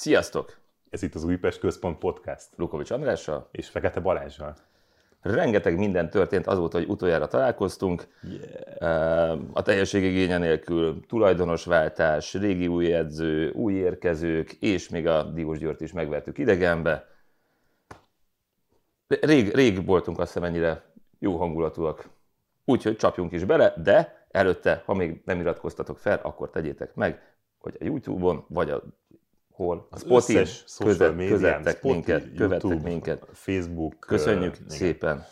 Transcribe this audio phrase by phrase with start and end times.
[0.00, 0.56] Sziasztok!
[0.90, 2.48] Ez itt az Újpest Központ Podcast.
[2.56, 3.48] Lukovics Andrással.
[3.52, 4.56] És Fekete Balázsral.
[5.20, 8.06] Rengeteg minden történt azóta, hogy utoljára találkoztunk.
[8.22, 9.40] Yeah.
[9.52, 15.80] A teljesség igénye nélkül tulajdonosváltás, régi új edző, új érkezők, és még a Diós Győrt
[15.80, 17.08] is megvertük idegenbe.
[19.06, 20.84] Rég, rég voltunk azt hiszem ennyire
[21.18, 22.08] jó hangulatúak.
[22.64, 27.76] Úgyhogy csapjunk is bele, de előtte, ha még nem iratkoztatok fel, akkor tegyétek meg, hogy
[27.80, 28.82] a YouTube-on, vagy a
[29.64, 30.38] hol, a Spotify
[30.78, 33.26] között, közöttek Spotify, minket, követtek YouTube, minket.
[33.32, 33.96] Facebook.
[34.00, 35.24] Köszönjük uh, szépen.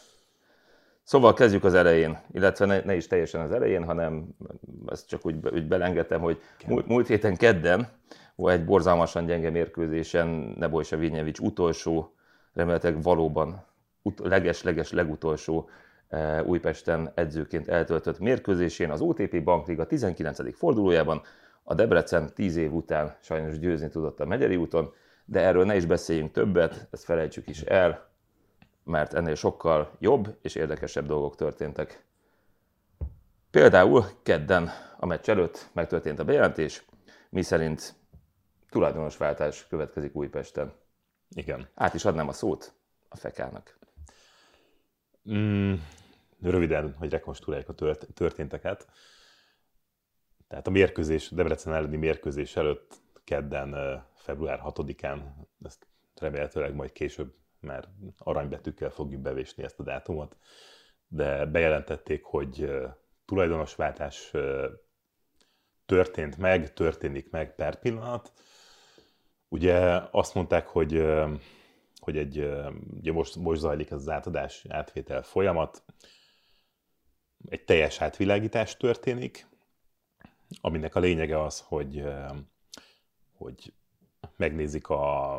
[1.02, 4.28] Szóval kezdjük az elején, illetve ne, ne is teljesen az elején, hanem
[4.86, 7.88] ezt csak úgy, úgy belengedtem, hogy múlt, múlt héten kedden
[8.34, 10.26] volt egy borzalmasan gyenge mérkőzésen
[10.58, 12.14] Neboj Savinyevics utolsó,
[12.54, 13.64] remélhetőleg valóban
[14.02, 15.68] ut- leges-leges legutolsó
[16.10, 20.56] uh, Újpesten edzőként eltöltött mérkőzésén az OTP Bankliga 19.
[20.56, 21.22] fordulójában
[21.70, 24.92] a Debrecen 10 év után sajnos győzni tudott a Megyeri úton,
[25.24, 28.08] de erről ne is beszéljünk többet, ezt felejtsük is el,
[28.84, 32.04] mert ennél sokkal jobb és érdekesebb dolgok történtek.
[33.50, 36.84] Például kedden a meccs előtt megtörtént a bejelentés,
[37.30, 37.94] mi szerint
[38.70, 40.72] tulajdonosváltás következik Újpesten.
[41.30, 41.68] Igen.
[41.74, 42.72] Át is adnám a szót
[43.08, 43.78] a Fekának.
[45.30, 45.74] Mm,
[46.42, 48.86] röviden, hogy rekonstruáljuk a tört- történteket.
[50.48, 55.20] Tehát a mérkőzés, Debrecen elleni mérkőzés előtt kedden, február 6-án,
[55.64, 60.36] ezt remélhetőleg majd később már aranybetűkkel fogjuk bevésni ezt a dátumot,
[61.08, 62.70] de bejelentették, hogy
[63.24, 64.32] tulajdonosváltás
[65.86, 68.32] történt meg, történik meg per pillanat.
[69.48, 71.04] Ugye azt mondták, hogy,
[71.98, 72.48] hogy egy,
[72.96, 75.84] ugye most, most zajlik ez az átadás, átvétel folyamat,
[77.48, 79.46] egy teljes átvilágítás történik,
[80.60, 82.04] aminek a lényege az, hogy,
[83.32, 83.72] hogy
[84.36, 85.36] megnézik a,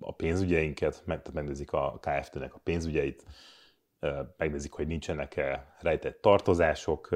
[0.00, 3.26] a pénzügyeinket, meg, tehát megnézik a KFT-nek a pénzügyeit,
[4.36, 7.08] megnézik, hogy nincsenek-e rejtett tartozások,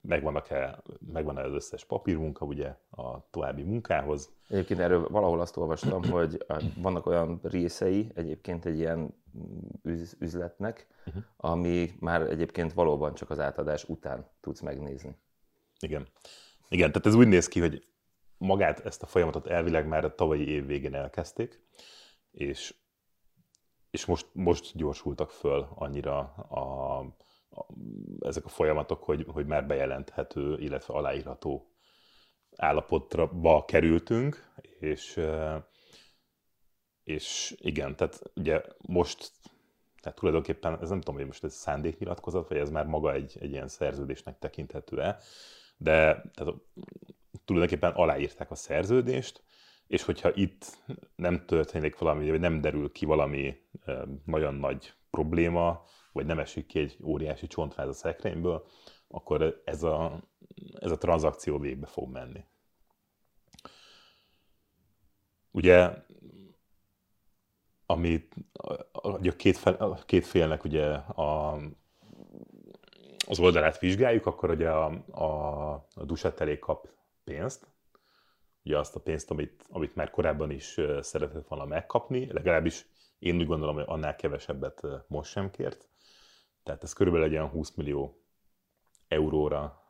[0.00, 0.82] megvannak-e,
[1.12, 4.30] megvan-e az összes papírmunka ugye a további munkához.
[4.48, 6.44] Egyébként erről valahol azt olvastam, hogy
[6.76, 9.22] vannak olyan részei egyébként egy ilyen
[10.18, 11.22] üzletnek, uh-huh.
[11.36, 15.16] ami már egyébként valóban csak az átadás után tudsz megnézni.
[15.78, 16.06] Igen.
[16.68, 17.86] Igen, tehát ez úgy néz ki, hogy
[18.36, 21.62] magát ezt a folyamatot elvileg már a tavalyi év végén elkezdték,
[22.30, 22.74] és,
[23.90, 26.98] és most, most gyorsultak föl annyira a,
[27.50, 27.66] a,
[28.20, 31.72] ezek a folyamatok, hogy, hogy már bejelenthető, illetve aláírható
[32.56, 35.20] állapotba kerültünk, és,
[37.02, 39.32] és igen, tehát ugye most,
[40.00, 43.50] tehát tulajdonképpen, ez nem tudom, hogy most ez szándéknyilatkozat, vagy ez már maga egy, egy
[43.50, 45.18] ilyen szerződésnek tekinthető-e,
[45.76, 46.54] de tehát,
[47.44, 49.42] tulajdonképpen aláírták a szerződést,
[49.86, 50.78] és hogyha itt
[51.16, 53.56] nem történik valami, vagy nem derül ki valami
[54.24, 58.66] nagyon nagy probléma, vagy nem esik ki egy óriási csontváz a szekrényből,
[59.08, 60.22] akkor ez a,
[60.78, 62.44] ez a tranzakció végbe fog menni.
[65.50, 65.90] Ugye,
[67.86, 68.28] ami
[68.92, 71.58] a, két, fel, a két félnek ugye a,
[73.26, 76.88] az oldalát vizsgáljuk, akkor ugye a, a, a Dusetelé kap
[77.24, 77.66] pénzt,
[78.64, 82.86] ugye azt a pénzt, amit, amit már korábban is szeretett volna megkapni, legalábbis
[83.18, 85.88] én úgy gondolom, hogy annál kevesebbet most sem kért.
[86.62, 88.24] Tehát ez körülbelül egy olyan 20 millió
[89.08, 89.82] euróra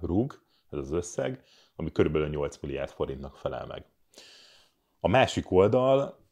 [0.00, 1.44] rúg, ez az összeg,
[1.76, 3.84] ami körülbelül 8 milliárd forintnak felel meg.
[5.00, 6.24] A másik oldal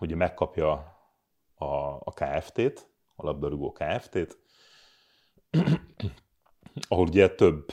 [0.00, 0.72] ugye megkapja
[1.54, 1.66] a,
[2.04, 4.38] a KFT-t, a labdarúgó KFT-t,
[6.88, 7.72] ahol ugye több,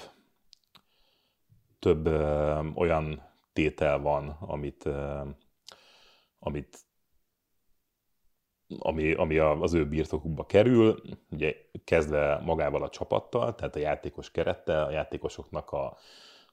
[1.80, 5.22] több ö, olyan tétel van, amit, ö,
[6.40, 6.86] amit
[8.80, 14.86] ami, ami az ő birtokukba kerül, ugye kezdve magával a csapattal, tehát a játékos kerettel,
[14.86, 15.98] a játékosoknak a,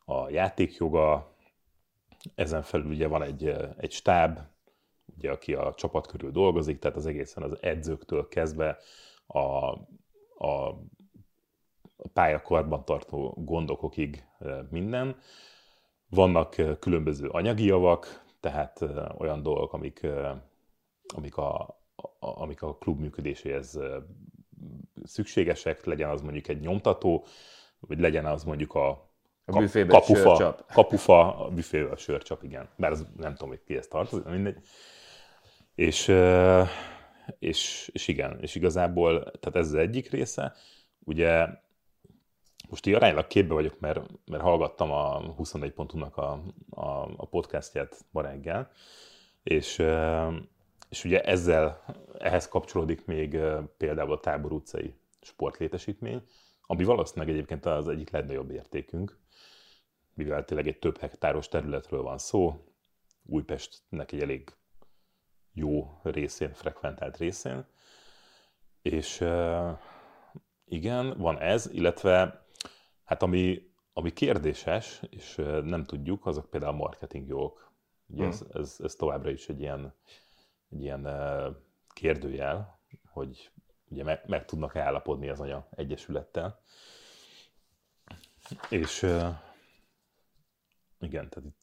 [0.04, 1.36] a játékjoga,
[2.34, 4.38] ezen felül ugye van egy, egy stáb,
[5.16, 8.78] ugye, aki a csapat körül dolgozik, tehát az egészen az edzőktől kezdve
[9.26, 9.38] a,
[10.46, 10.78] a
[11.96, 14.24] a pályakarban tartó gondokokig
[14.70, 15.16] minden.
[16.08, 18.84] Vannak különböző anyagi javak, tehát
[19.18, 20.06] olyan dolgok, amik,
[21.14, 21.80] amik, a,
[22.18, 23.78] amik a klub működéséhez
[25.04, 27.24] szükségesek, legyen az mondjuk egy nyomtató,
[27.80, 28.88] vagy legyen az mondjuk a,
[29.44, 30.66] a büfébe kapufa, sörcsap.
[30.72, 32.68] kapufa, a büfébe a sörcsap, igen.
[32.76, 34.58] Bár az nem tudom, hogy ki ezt tartozik, mindegy.
[35.74, 36.12] És,
[37.38, 40.54] és, és igen, és igazából, tehát ez az egyik része.
[41.04, 41.46] Ugye
[42.72, 48.04] most így aránylag képbe vagyok, mert, mert hallgattam a 24 nak a, a, a podcastját
[48.10, 48.70] ma reggel,
[49.42, 49.82] és,
[50.88, 51.84] és ugye ezzel,
[52.18, 53.38] ehhez kapcsolódik még
[53.76, 56.22] például a Tábor utcai sportlétesítmény,
[56.62, 59.18] ami valószínűleg egyébként az egyik legnagyobb értékünk,
[60.14, 62.64] mivel tényleg egy több hektáros területről van szó,
[63.22, 64.54] Újpestnek egy elég
[65.52, 67.64] jó részén, frekventált részén,
[68.82, 69.24] és
[70.64, 72.41] igen, van ez, illetve
[73.12, 77.72] hát ami, ami kérdéses, és nem tudjuk, azok például a marketing jogok.
[78.06, 78.30] Ugye hmm.
[78.30, 79.94] ez, ez, ez, továbbra is egy ilyen,
[80.70, 81.08] egy ilyen
[81.88, 83.50] kérdőjel, hogy
[83.88, 86.62] ugye meg, meg tudnak állapodni az anya egyesülettel.
[88.68, 89.02] És
[91.00, 91.58] igen, tehát itt,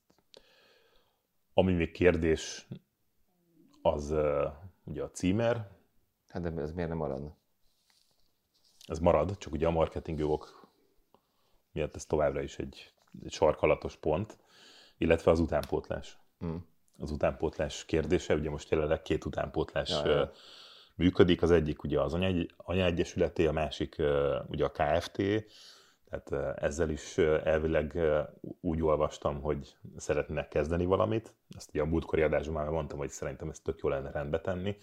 [1.54, 2.68] ami még kérdés,
[3.82, 4.16] az
[4.84, 5.70] ugye a címer.
[6.28, 7.34] Hát de ez miért nem marad?
[8.86, 10.59] Ez marad, csak ugye a marketing jogok
[11.72, 12.92] miatt ez továbbra is egy,
[13.24, 14.38] egy sarkalatos pont,
[14.98, 16.18] illetve az utánpótlás.
[16.40, 16.66] Hmm.
[16.98, 20.32] Az utánpótlás kérdése, ugye most jelenleg két utánpótlás ja, ja.
[20.96, 22.18] működik, az egyik ugye az
[22.58, 23.96] anyaegyesületé, a másik
[24.48, 25.22] ugye a KFT,
[26.10, 28.00] tehát ezzel is elvileg
[28.62, 31.36] úgy olvastam, hogy szeretnének kezdeni valamit.
[31.58, 34.78] Ezt ugye a múltkori adásban már mondtam, hogy szerintem ezt tök jó lenne rendbe tenni.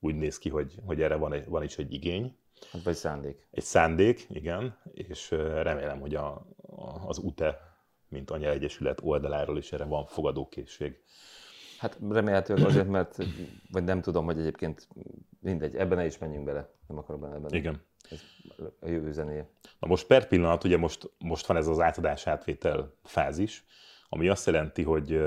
[0.00, 2.36] Úgy néz ki, hogy, hogy erre van, egy, van is egy igény.
[2.70, 3.46] Hát vagy szándék.
[3.50, 5.30] Egy szándék, igen, és
[5.62, 7.60] remélem, hogy a, a, az UTE,
[8.08, 11.02] mint Anyaegyesület oldaláról is erre van fogadókészség.
[11.78, 13.16] Hát remélhetőleg azért, mert
[13.70, 14.88] vagy nem tudom, hogy egyébként
[15.40, 16.70] mindegy, ebben ne is menjünk bele.
[16.88, 17.52] Nem akarok benne ebben.
[17.52, 17.82] Igen.
[18.10, 18.20] Ez
[18.80, 19.48] a jövő zenéje.
[19.78, 23.64] Na most per pillanat, ugye most, most van ez az átadás átvétel fázis,
[24.08, 25.22] ami azt jelenti, hogy,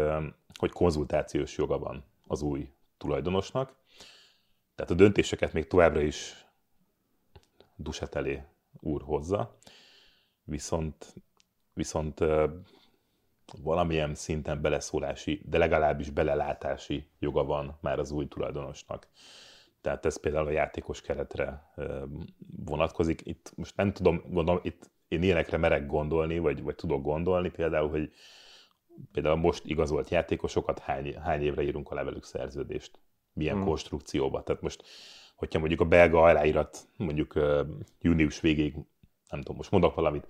[0.60, 3.76] hogy konzultációs joga van az új tulajdonosnak.
[4.76, 6.45] Tehát a döntéseket még továbbra is
[7.76, 8.44] Dusetelé
[8.80, 9.58] úr hozza,
[10.44, 11.16] viszont,
[11.74, 12.20] viszont
[13.62, 19.08] valamilyen szinten beleszólási, de legalábbis belelátási joga van már az új tulajdonosnak.
[19.82, 21.72] Tehát ez például a játékos keretre
[22.66, 23.22] vonatkozik.
[23.26, 27.90] Itt most nem tudom, gondolom, itt én ilyenekre merek gondolni, vagy, vagy tudok gondolni, például,
[27.90, 28.12] hogy
[29.12, 33.00] például most igazolt játékosokat hány, hány évre írunk a levelük szerződést,
[33.34, 33.66] milyen hmm.
[33.66, 34.44] konstrukcióba.
[34.44, 34.84] Tehát most,
[35.36, 37.34] hogyha mondjuk a belga aláírat mondjuk
[38.02, 38.74] június végéig,
[39.30, 40.28] nem tudom, most mondok valamit,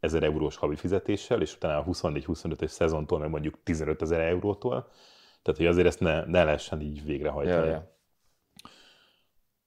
[0.00, 4.90] 1000 eurós havi fizetéssel, és utána a 24-25-ös szezontól meg mondjuk 15 ezer eurótól,
[5.42, 7.66] tehát hogy azért ezt ne, ne lehessen így végrehajtani.
[7.66, 7.90] Ja,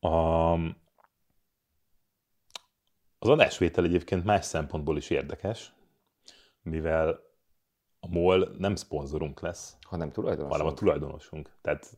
[0.01, 0.09] ja.
[0.09, 0.53] A,
[3.19, 5.73] az adásvétel egyébként más szempontból is érdekes,
[6.61, 7.19] mivel
[7.99, 10.51] a MOL nem szponzorunk lesz, hanem tulajdonosunk.
[10.51, 11.51] hanem a tulajdonosunk.
[11.61, 11.97] Tehát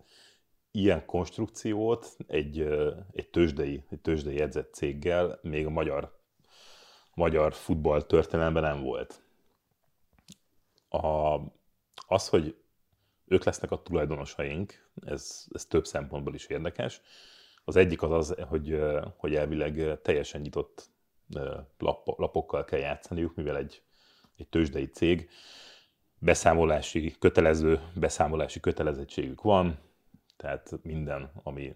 [0.72, 2.60] ilyen konstrukciót egy,
[3.12, 6.18] egy, tőzsdei, egy tőzsdei edzett céggel még a magyar
[7.18, 9.22] magyar futball történelemben nem volt.
[10.90, 11.40] A,
[12.08, 12.56] az, hogy
[13.26, 17.02] ők lesznek a tulajdonosaink, ez, ez több szempontból is érdekes.
[17.66, 18.80] Az egyik az az, hogy,
[19.16, 20.90] hogy elvileg teljesen nyitott
[21.78, 23.82] lap, lapokkal kell játszaniuk, mivel egy,
[24.38, 25.30] egy tőzsdei cég,
[26.20, 29.80] beszámolási, kötelező beszámolási kötelezettségük van,
[30.38, 31.76] tehát minden, ami,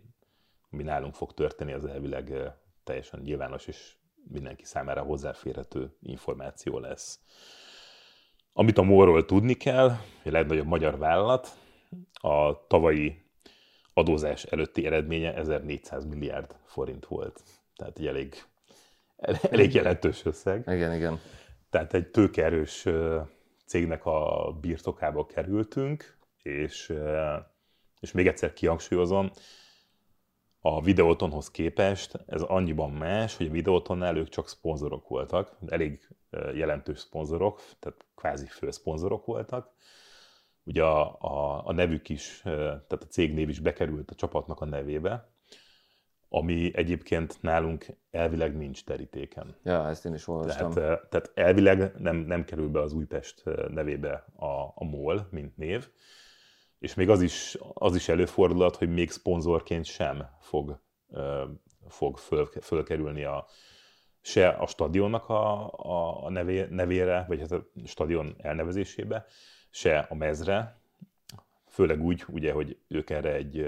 [0.69, 2.54] ami nálunk fog történni, az elvileg
[2.84, 3.96] teljesen nyilvános és
[4.30, 7.19] mindenki számára hozzáférhető információ lesz.
[8.54, 9.88] Amit a MOL-ról tudni kell,
[10.24, 11.58] a legnagyobb magyar vállalat,
[12.13, 13.25] a tavalyi
[13.94, 17.41] adózás előtti eredménye 1400 milliárd forint volt.
[17.75, 18.36] Tehát egy elég,
[19.51, 20.63] elég jelentős összeg.
[20.68, 21.20] Igen, igen.
[21.70, 22.88] Tehát egy tőkerős
[23.65, 26.94] cégnek a birtokába kerültünk, és,
[28.01, 29.31] és még egyszer kihangsúlyozom,
[30.63, 36.08] a videótonhoz képest ez annyiban más, hogy a videótonnál ők csak szponzorok voltak, elég
[36.53, 39.70] jelentős szponzorok, tehát kvázi főszponzorok voltak.
[40.63, 45.29] Ugye a, a, a nevük is, tehát a cégnév is bekerült a csapatnak a nevébe,
[46.29, 49.55] ami egyébként nálunk elvileg nincs terítéken.
[49.63, 50.72] Ja, ezt én is olvastam.
[50.72, 55.89] Tehát, tehát elvileg nem, nem kerül be az Újpest nevébe a, a MOL, mint név,
[56.82, 60.80] és még az is, az is előfordulhat, hogy még szponzorként sem fog,
[61.88, 63.46] fog föl, fölkerülni a,
[64.22, 69.26] se a stadionnak a, a, a nevé, nevére, vagy hát a stadion elnevezésébe,
[69.70, 70.82] se a mezre,
[71.68, 73.60] főleg úgy, ugye, hogy ők erre egy,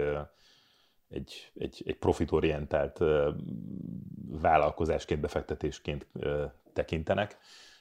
[1.10, 3.00] egy, egy, egy profitorientált
[4.42, 6.08] vállalkozásként, befektetésként
[6.74, 7.38] tekintenek,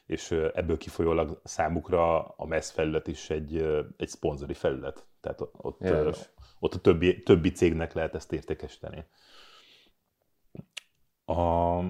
[0.07, 3.57] és ebből kifolyólag számukra a MESZ felület is egy,
[3.97, 5.07] egy szponzori felület.
[5.23, 5.81] Tehát ott,
[6.59, 9.05] ott a többi, többi cégnek lehet ezt értékesíteni.
[11.25, 11.79] A,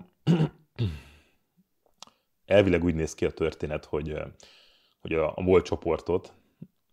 [2.44, 4.18] elvileg úgy néz ki a történet, hogy,
[5.00, 6.32] hogy a, a MOL csoportot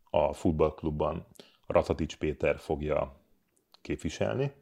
[0.10, 1.27] a futballklubban
[1.67, 3.22] Ratatics Péter fogja
[3.81, 4.53] képviselni,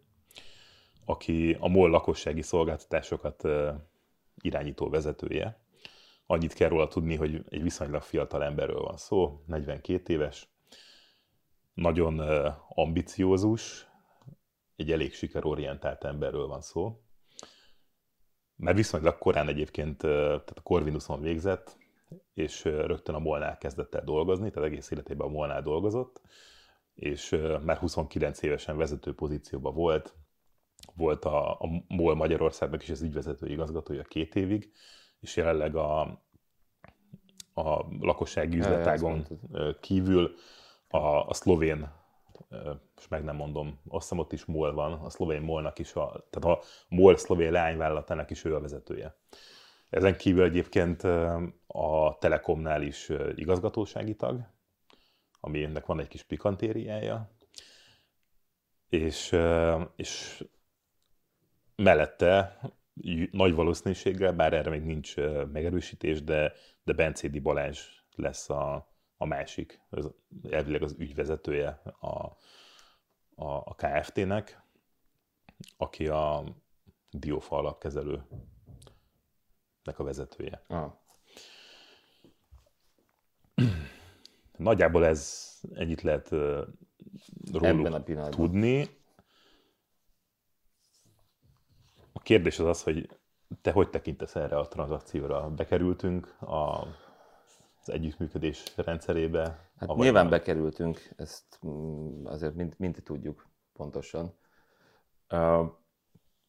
[1.06, 3.44] aki a MOL lakossági szolgáltatásokat
[4.42, 5.60] irányító vezetője.
[6.26, 10.48] Annyit kell róla tudni, hogy egy viszonylag fiatal emberről van szó, 42 éves,
[11.78, 12.20] nagyon
[12.70, 13.88] ambiciózus,
[14.76, 17.02] egy elég sikerorientált emberről van szó.
[18.56, 21.78] Mert viszonylag korán egyébként, tehát a Corvinuson végzett,
[22.34, 26.22] és rögtön a Molnál kezdett el dolgozni, tehát egész életében a Molnál dolgozott,
[26.94, 27.30] és
[27.64, 30.16] már 29 évesen vezető pozícióban volt,
[30.96, 34.72] volt a, a MOL Magyarországnak is az ügyvezető igazgatója két évig,
[35.20, 36.02] és jelenleg a,
[37.54, 39.28] a lakossági üzletágon
[39.82, 40.36] kívül
[40.88, 41.92] a, a szlovén,
[42.98, 46.28] és meg nem mondom, azt hiszem ott is MOL van, a szlovén MOL-nak is, a,
[46.30, 49.16] tehát a MOL szlovén lányvállalatának is ő a vezetője.
[49.90, 51.04] Ezen kívül egyébként
[51.68, 54.42] a Telekomnál is igazgatósági tag,
[55.40, 57.32] ami ennek van egy kis pikantériája,
[58.90, 59.36] és,
[59.96, 60.44] és
[61.76, 62.60] mellette
[63.32, 65.16] nagy valószínűséggel, bár erre még nincs
[65.52, 66.54] megerősítés, de,
[66.84, 67.80] de Bencédi Balázs
[68.16, 70.12] lesz a, a másik, az,
[70.50, 72.08] elvileg az ügyvezetője a,
[73.36, 74.62] a, a KFT-nek,
[75.78, 76.44] aki a
[77.12, 78.24] Diófa alapkezelő
[79.96, 80.64] a vezetője.
[80.68, 80.92] Ah.
[84.58, 86.30] Nagyjából ez ennyit lehet
[87.52, 88.90] róluk a tudni.
[92.14, 93.10] A kérdés az az, hogy
[93.62, 95.50] te hogy tekintesz erre a tranzakcióra?
[95.50, 96.88] Bekerültünk a,
[97.88, 99.70] az együttműködés rendszerébe?
[99.78, 100.30] Hát nyilván nem?
[100.30, 104.34] bekerültünk, ezt mm, azért mind, mind tudjuk pontosan.
[105.32, 105.72] Uh,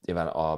[0.05, 0.53] nyilván a,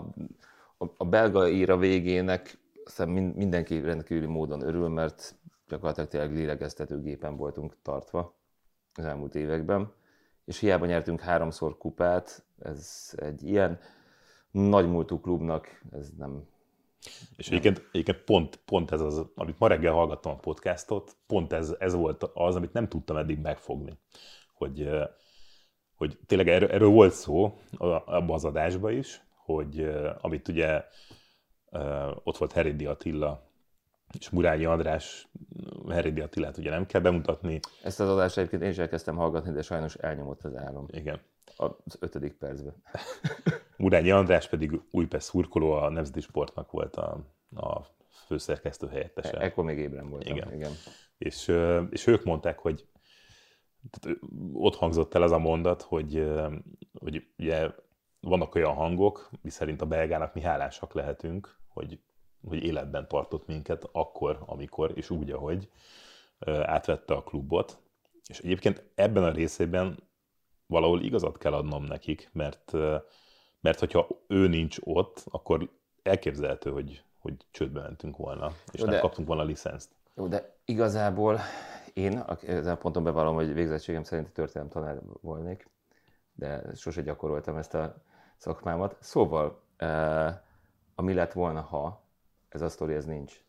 [0.78, 2.58] a, a belga íra végének
[3.06, 5.34] mind, mindenki rendkívüli módon örül, mert
[5.68, 8.34] gyakorlatilag tényleg lélegeztetőgépen voltunk tartva
[8.94, 9.92] az elmúlt években,
[10.44, 13.78] és hiába nyertünk háromszor kupát, ez egy ilyen
[14.50, 16.48] nagy múltú klubnak, ez nem...
[17.36, 17.58] És nem.
[17.58, 21.94] Egyébként, egyébként pont, pont ez az, amit ma reggel hallgattam a podcastot, pont ez, ez
[21.94, 23.98] volt az, amit nem tudtam eddig megfogni,
[24.54, 24.90] hogy,
[25.96, 29.90] hogy tényleg erről, erről volt szó abban az adásban is, hogy
[30.20, 30.84] amit ugye
[32.22, 33.48] ott volt Heridi Attila,
[34.18, 35.28] és Murányi András,
[35.88, 37.60] Heridi Attilát ugye nem kell bemutatni.
[37.82, 40.86] Ezt az adást egyébként én is elkezdtem hallgatni, de sajnos elnyomott az álom.
[40.90, 41.20] Igen.
[41.56, 42.82] Az ötödik percben.
[43.76, 47.18] Murányi András pedig Újpest szurkoló, a Nemzeti Sportnak volt a,
[47.54, 47.80] a
[48.26, 49.38] főszerkesztő helyettese.
[49.38, 50.36] E- ekkor még ébren voltam.
[50.36, 50.54] Igen.
[50.54, 50.72] Igen.
[51.18, 51.52] És,
[51.90, 52.86] és ők mondták, hogy
[53.90, 54.18] tehát
[54.52, 56.32] ott hangzott el az a mondat, hogy,
[56.98, 57.70] hogy ugye
[58.20, 62.00] vannak olyan hangok, miszerint a belgának mi hálásak lehetünk, hogy,
[62.48, 65.70] hogy életben tartott minket akkor, amikor, és úgy, ahogy
[66.46, 67.78] átvette a klubot.
[68.26, 70.08] És egyébként ebben a részében
[70.70, 72.72] valahol igazat kell adnom nekik, mert,
[73.60, 75.70] mert hogyha ő nincs ott, akkor
[76.02, 79.90] elképzelhető, hogy, hogy csődbe mentünk volna, és Jó, nem de, kaptunk volna licenszt.
[80.14, 81.38] Jó, de igazából
[81.92, 85.68] én ezen a ponton bevallom, hogy végzettségem szerint történelem tanár volnék,
[86.32, 88.02] de sose gyakoroltam ezt a
[88.36, 88.96] szakmámat.
[89.00, 89.62] Szóval,
[90.94, 92.04] ami lett volna, ha
[92.48, 93.44] ez a sztori, ez nincs.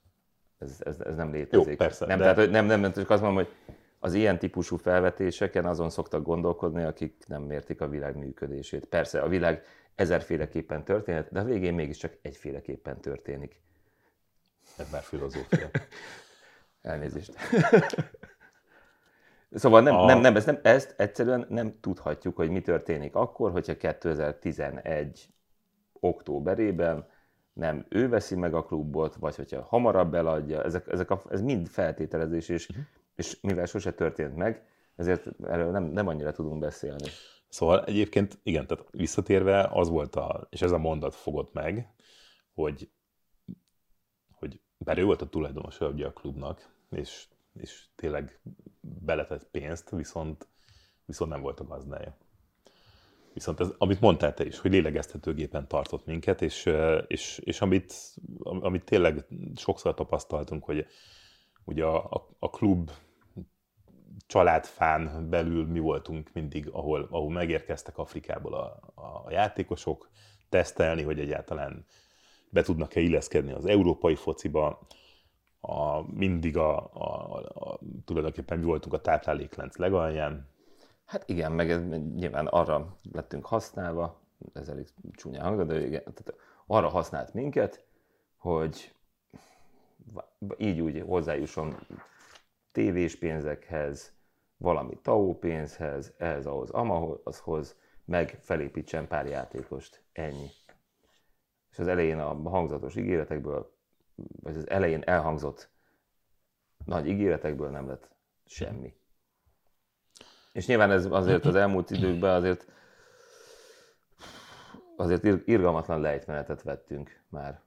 [0.58, 1.70] Ez, ez, ez nem létezik.
[1.70, 2.34] Jó, persze, nem, de...
[2.34, 3.71] tehát, nem, nem, nem, csak azt mondom, hogy
[4.04, 8.86] az ilyen típusú felvetéseken azon szoktak gondolkodni, akik nem mértik a világ működését.
[8.86, 9.64] Persze, a világ
[9.96, 13.62] ezerféleképpen történhet, de a végén mégiscsak egyféleképpen történik.
[14.78, 15.70] Ez már filozófia.
[16.82, 17.34] Elnézést.
[19.52, 20.06] Szóval nem, a...
[20.06, 25.30] nem, nem, ezt, nem, ezt egyszerűen nem tudhatjuk, hogy mi történik akkor, hogyha 2011
[26.00, 27.08] októberében
[27.54, 31.68] nem ő veszi meg a klubot, vagy hogyha hamarabb eladja, ezek, ezek a, ez mind
[31.68, 32.86] feltételezés, és, uh-huh.
[33.16, 34.66] És mivel sose történt meg,
[34.96, 37.10] ezért erről nem, nem annyira tudunk beszélni.
[37.50, 41.94] Szóval egyébként, igen, tehát visszatérve az volt a, és ez a mondat fogott meg,
[42.54, 42.90] hogy,
[44.32, 48.40] hogy bár ő volt a tulajdonos a klubnak, és, és tényleg
[48.82, 50.48] beletett pénzt, viszont,
[51.06, 52.18] viszont nem volt a gazdája.
[53.34, 56.70] Viszont ez, amit mondtál te is, hogy lélegeztetőgépen tartott minket, és,
[57.08, 57.94] és, és amit,
[58.44, 59.26] amit tényleg
[59.56, 60.86] sokszor tapasztaltunk, hogy
[61.64, 62.92] ugye a, a, a klub
[64.28, 70.10] családfán belül mi voltunk mindig, ahol, ahol megérkeztek Afrikából a, a játékosok,
[70.52, 71.86] tesztelni, hogy egyáltalán
[72.50, 74.88] be tudnak-e illeszkedni az európai fociba,
[75.62, 80.50] a, mindig a, a, a, tulajdonképpen mi voltunk a tápláléklánc legalján.
[81.06, 81.82] Hát igen, meg ez,
[82.16, 84.22] nyilván arra lettünk használva,
[84.54, 86.34] ez elég csúnya hangzat, de igen, tehát
[86.68, 87.86] arra használt minket,
[88.38, 88.94] hogy
[90.58, 91.76] így úgy hozzájusson
[92.72, 94.14] tévés pénzekhez,
[94.58, 100.04] valami TAO pénzhez, ehhez, ahhoz, amahhoz, meg felépítsen pár játékost.
[100.14, 100.48] Ennyi.
[101.72, 103.76] És az elején a hangzatos ígéretekből,
[104.42, 105.70] vagy az elején elhangzott
[106.86, 108.10] nagy ígéretekből nem lett
[108.46, 108.94] semmi.
[110.54, 112.66] És nyilván ez azért az elmúlt időkben azért
[114.96, 117.62] azért irgalmatlan lejtmenetet vettünk már.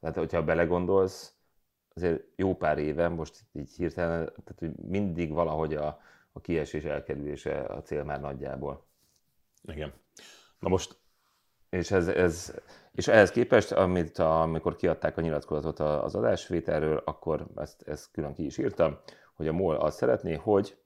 [0.00, 1.34] Tehát, hogyha belegondolsz,
[2.02, 6.00] azért jó pár éve, most így hirtelen, tehát hogy mindig valahogy a,
[6.32, 8.86] a kiesés elkerülése a cél már nagyjából.
[9.62, 9.92] Igen.
[10.58, 10.98] Na most...
[11.70, 12.54] És, ez, ez,
[12.92, 18.34] és ehhez képest, amit a, amikor kiadták a nyilatkozatot az adásvételről, akkor ezt, ezt külön
[18.34, 18.98] ki is írtam,
[19.34, 20.78] hogy a MOL azt szeretné, hogy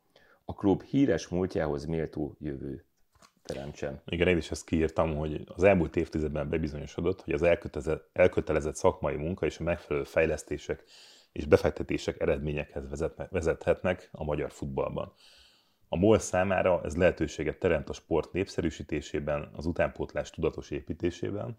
[0.45, 2.85] a klub híres múltjához méltó jövő
[3.45, 4.03] teremtsen.
[4.07, 9.17] Igen, én is ezt kiírtam, hogy az elmúlt évtizedben bebizonyosodott, hogy az elkötelezett, elkötelezett szakmai
[9.17, 10.85] munka és a megfelelő fejlesztések
[11.33, 12.85] és befektetések eredményekhez
[13.31, 15.13] vezethetnek a magyar futballban.
[15.89, 21.59] A MOL számára ez lehetőséget teremt a sport népszerűsítésében, az utánpótlás tudatos építésében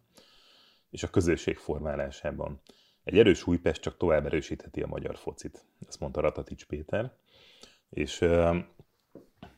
[0.89, 2.61] és a közösség formálásában.
[3.03, 7.11] Egy erős Újpest csak tovább erősítheti a magyar focit, ezt mondta Ratatics Péter.
[7.89, 8.25] És,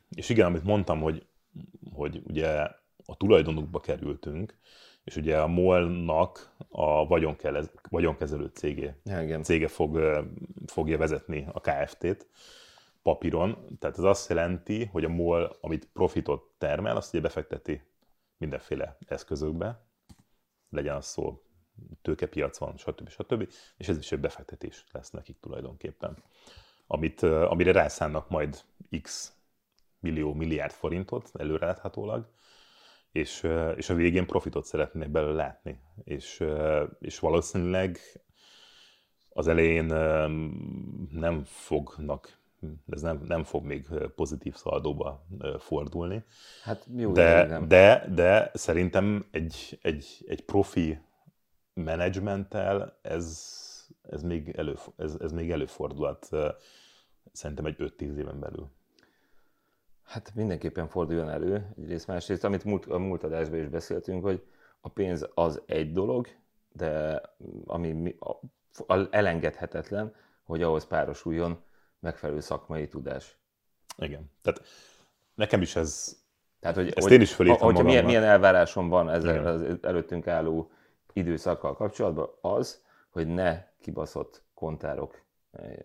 [0.10, 1.26] és igen, amit mondtam, hogy,
[1.94, 2.48] hogy ugye
[3.06, 4.58] a tulajdonukba kerültünk,
[5.04, 7.08] és ugye a MOL-nak a
[7.90, 9.44] vagyonkezelő cégé, igen.
[9.44, 10.24] cége fog,
[10.66, 12.28] fogja vezetni a KFT-t
[13.02, 13.78] papíron.
[13.80, 17.82] Tehát ez azt jelenti, hogy a MOL, amit profitot termel, azt ugye befekteti
[18.38, 19.86] mindenféle eszközökbe,
[20.70, 21.42] legyen az szó
[22.02, 23.10] tőkepiacon, stb.
[23.10, 23.50] stb.
[23.78, 26.24] És ez is egy befektetés lesz nekik tulajdonképpen.
[26.88, 28.64] Amit, amire rászánnak majd
[29.02, 29.37] x
[30.00, 32.28] millió, milliárd forintot előreláthatólag,
[33.12, 35.80] és, és a végén profitot szeretnék belőle látni.
[36.04, 36.44] És,
[37.00, 38.00] és valószínűleg
[39.30, 39.86] az elején
[41.12, 42.38] nem fognak,
[42.90, 45.26] ez nem, nem fog még pozitív szaldóba
[45.58, 46.24] fordulni.
[46.64, 51.00] Hát jó, de, de, de szerintem egy, egy, egy profi
[51.74, 53.48] menedzsmenttel ez,
[54.02, 56.30] ez, még elő, ez, ez még előfordulhat
[57.32, 58.70] szerintem egy 5-10 éven belül.
[60.08, 64.44] Hát mindenképpen forduljon elő, egyrészt másrészt, amit múlt, a múlt adásban is beszéltünk, hogy
[64.82, 66.28] a pénz az egy dolog,
[66.72, 67.22] de
[67.66, 68.32] ami a,
[68.94, 71.64] a, elengedhetetlen, hogy ahhoz párosuljon
[72.00, 73.38] megfelelő szakmai tudás.
[73.98, 74.32] Igen.
[74.42, 74.62] Tehát
[75.36, 76.22] nekem is ez,
[76.60, 80.28] Tehát, hogy, ezt hogy, én is fölírtam Hogyha milyen, milyen elvárásom van ezzel az előttünk
[80.28, 80.72] álló
[81.14, 85.76] időszakkal kapcsolatban, az, hogy ne kibaszott kontárok eh,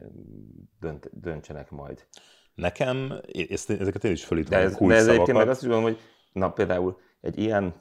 [0.80, 2.06] dönt, döntsenek majd.
[2.54, 4.50] Nekem, ezt, ezeket én is fölítom.
[4.50, 7.74] De ez, de ez egyébként meg azt is gondolom, hogy na például egy ilyen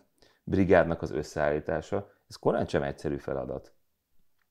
[0.44, 3.74] brigádnak az összeállítása, ez korán sem egyszerű feladat.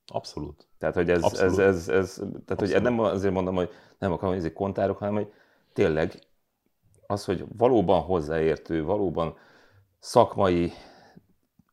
[0.07, 0.69] Abszolút.
[0.79, 1.59] Tehát, hogy ez, Abszolút.
[1.59, 2.15] ez, ez, ez
[2.47, 5.33] tehát, hogy nem azért mondom, hogy nem akarom, ezek kontárok, hanem, hogy
[5.73, 6.13] tényleg
[7.07, 9.37] az, hogy valóban hozzáértő, valóban
[9.99, 10.73] szakmai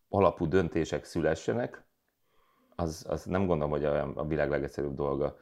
[0.10, 1.86] alapú döntések szülessenek,
[2.76, 5.38] az, az nem gondolom, hogy a, a világ legegyszerűbb dolga.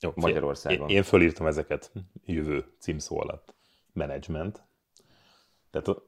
[0.00, 0.88] Jó, Magyarországon.
[0.88, 1.92] Én, én fölírtam ezeket
[2.24, 3.54] jövő címszó alatt.
[3.92, 4.62] Management.
[5.70, 6.00] Tehát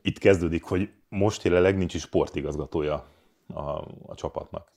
[0.00, 3.06] itt kezdődik, hogy most jelenleg nincs is sportigazgatója
[3.46, 3.60] a,
[4.06, 4.72] a csapatnak.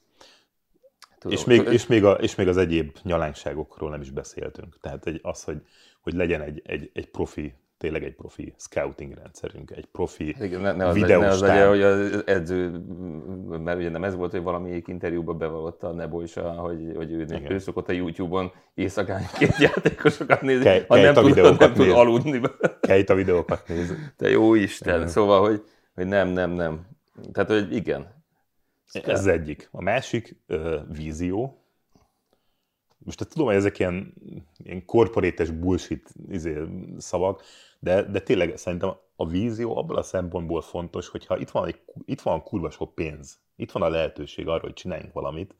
[1.19, 4.77] Tudom, és, még, és, még a, és még az egyéb nyalánkságokról nem is beszéltünk.
[4.81, 5.65] Tehát egy, az, hogy,
[6.01, 10.61] hogy legyen egy, egy, egy profi tényleg egy profi scouting rendszerünk, egy profi hát Igen,
[10.61, 12.69] ne, ne az, ne az legyen, hogy az edző,
[13.47, 17.45] mert ugye nem ez volt, hogy valamelyik interjúban bevallotta a Nebo is, hogy, hogy ő,
[17.49, 22.41] ő szokott a YouTube-on éjszakán két játékosokat nézni, Ke, ha nem, tud, nem tud aludni.
[22.79, 23.95] Kejt a videókat nézni.
[24.17, 25.07] Te jó Isten, Igen.
[25.07, 25.63] szóval, hogy,
[25.95, 26.87] hogy nem, nem, nem.
[27.31, 28.23] Tehát, hogy igen.
[28.91, 29.67] Ez az egyik.
[29.71, 31.64] A másik uh, vízió,
[33.05, 34.13] most tudom, hogy ezek ilyen,
[34.63, 36.61] ilyen korporétes bullshit izé,
[36.97, 37.43] szavak,
[37.79, 42.21] de, de tényleg szerintem a vízió abban a szempontból fontos, hogyha itt van, egy, itt
[42.21, 45.55] van kurva sok pénz, itt van a lehetőség arra, hogy csináljunk valamit,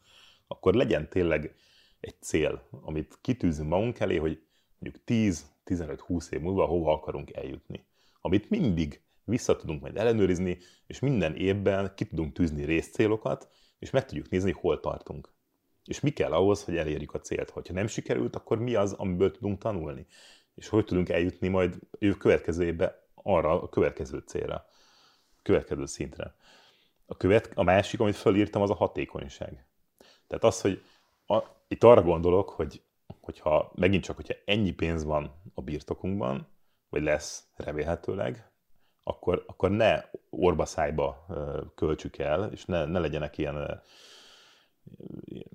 [0.47, 1.55] akkor legyen tényleg
[1.99, 4.41] egy cél, amit kitűzünk magunk elé, hogy
[4.77, 5.03] mondjuk
[5.65, 7.85] 10-15-20 év múlva hova akarunk eljutni.
[8.21, 14.05] Amit mindig vissza tudunk majd ellenőrizni, és minden évben ki tudunk tűzni részcélokat, és meg
[14.05, 15.34] tudjuk nézni, hol tartunk.
[15.85, 17.49] És mi kell ahhoz, hogy elérjük a célt?
[17.49, 20.07] Hogyha nem sikerült, akkor mi az, amiből tudunk tanulni?
[20.55, 24.55] És hogy tudunk eljutni majd ő következő évben arra a következő célra,
[25.37, 26.35] a következő szintre.
[27.05, 29.65] A, követ, a másik, amit fölírtam, az a hatékonyság.
[30.27, 30.83] Tehát az, hogy
[31.27, 32.81] a, itt arra gondolok, hogy
[33.21, 36.47] hogyha megint csak, hogyha ennyi pénz van a birtokunkban,
[36.89, 38.49] vagy lesz remélhetőleg,
[39.03, 41.25] akkor, akkor ne orba szájba
[41.75, 43.81] költsük el, és ne, ne legyenek ilyen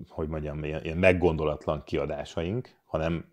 [0.08, 3.32] hogy mondjam, ilyen, ilyen meggondolatlan kiadásaink, hanem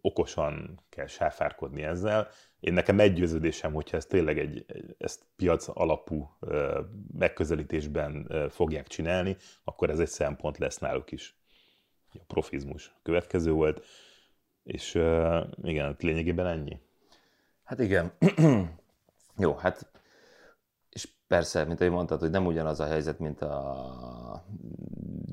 [0.00, 2.28] okosan kell sáfárkodni ezzel.
[2.60, 4.64] Én nekem meggyőződésem, hogyha ez tényleg egy,
[4.98, 6.36] ezt piac alapú
[7.18, 11.36] megközelítésben fogják csinálni, akkor ez egy szempont lesz náluk is.
[12.12, 13.84] A profizmus következő volt,
[14.62, 14.94] és
[15.62, 16.80] igen, lényegében ennyi.
[17.64, 18.12] Hát igen.
[19.36, 19.90] Jó, hát
[21.28, 24.44] persze, mint ahogy mondtad, hogy nem ugyanaz a helyzet, mint a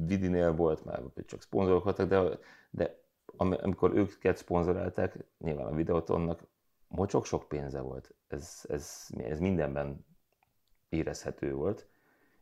[0.05, 3.03] Vidinél volt, mert csak szponzorok voltak, de, de
[3.35, 6.43] amikor őket szponzorálták, nyilván a videótonnak
[6.87, 8.13] mocsok sok pénze volt.
[8.27, 10.05] Ez, ez, ez mindenben
[10.89, 11.87] érezhető volt.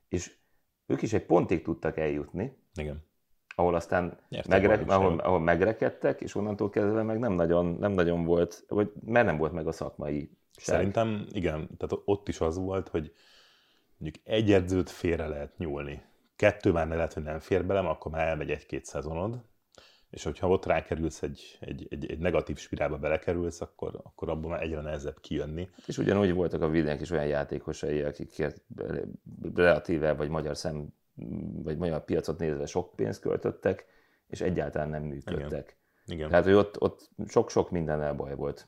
[0.07, 0.35] És
[0.85, 2.57] ők is egy pontig tudtak eljutni.
[2.75, 3.03] Igen.
[3.55, 8.65] Ahol aztán megre, ahol, ahol megrekedtek, és onnantól kezdve meg nem nagyon, nem nagyon volt,
[8.67, 13.13] vagy mert nem volt meg a szakmai Szerintem igen, tehát ott is az volt, hogy
[14.03, 16.01] mondjuk egy edzőt félre lehet nyúlni.
[16.35, 19.41] Kettő már ne lehet, hogy nem fér belem, akkor már elmegy egy-két szezonod,
[20.09, 24.61] és hogyha ott rákerülsz egy, egy, egy, egy negatív spirálba belekerülsz, akkor, akkor abból már
[24.61, 25.69] egyre nehezebb kijönni.
[25.85, 28.45] És ugyanúgy voltak a videók is olyan játékosai, akik
[29.53, 30.93] relatíve vagy magyar szem,
[31.63, 33.85] vagy magyar piacot nézve sok pénzt költöttek,
[34.27, 35.77] és egyáltalán nem működtek.
[36.05, 36.17] Igen.
[36.17, 36.29] Igen.
[36.29, 38.67] Tehát, hogy ott, ott sok-sok minden baj volt.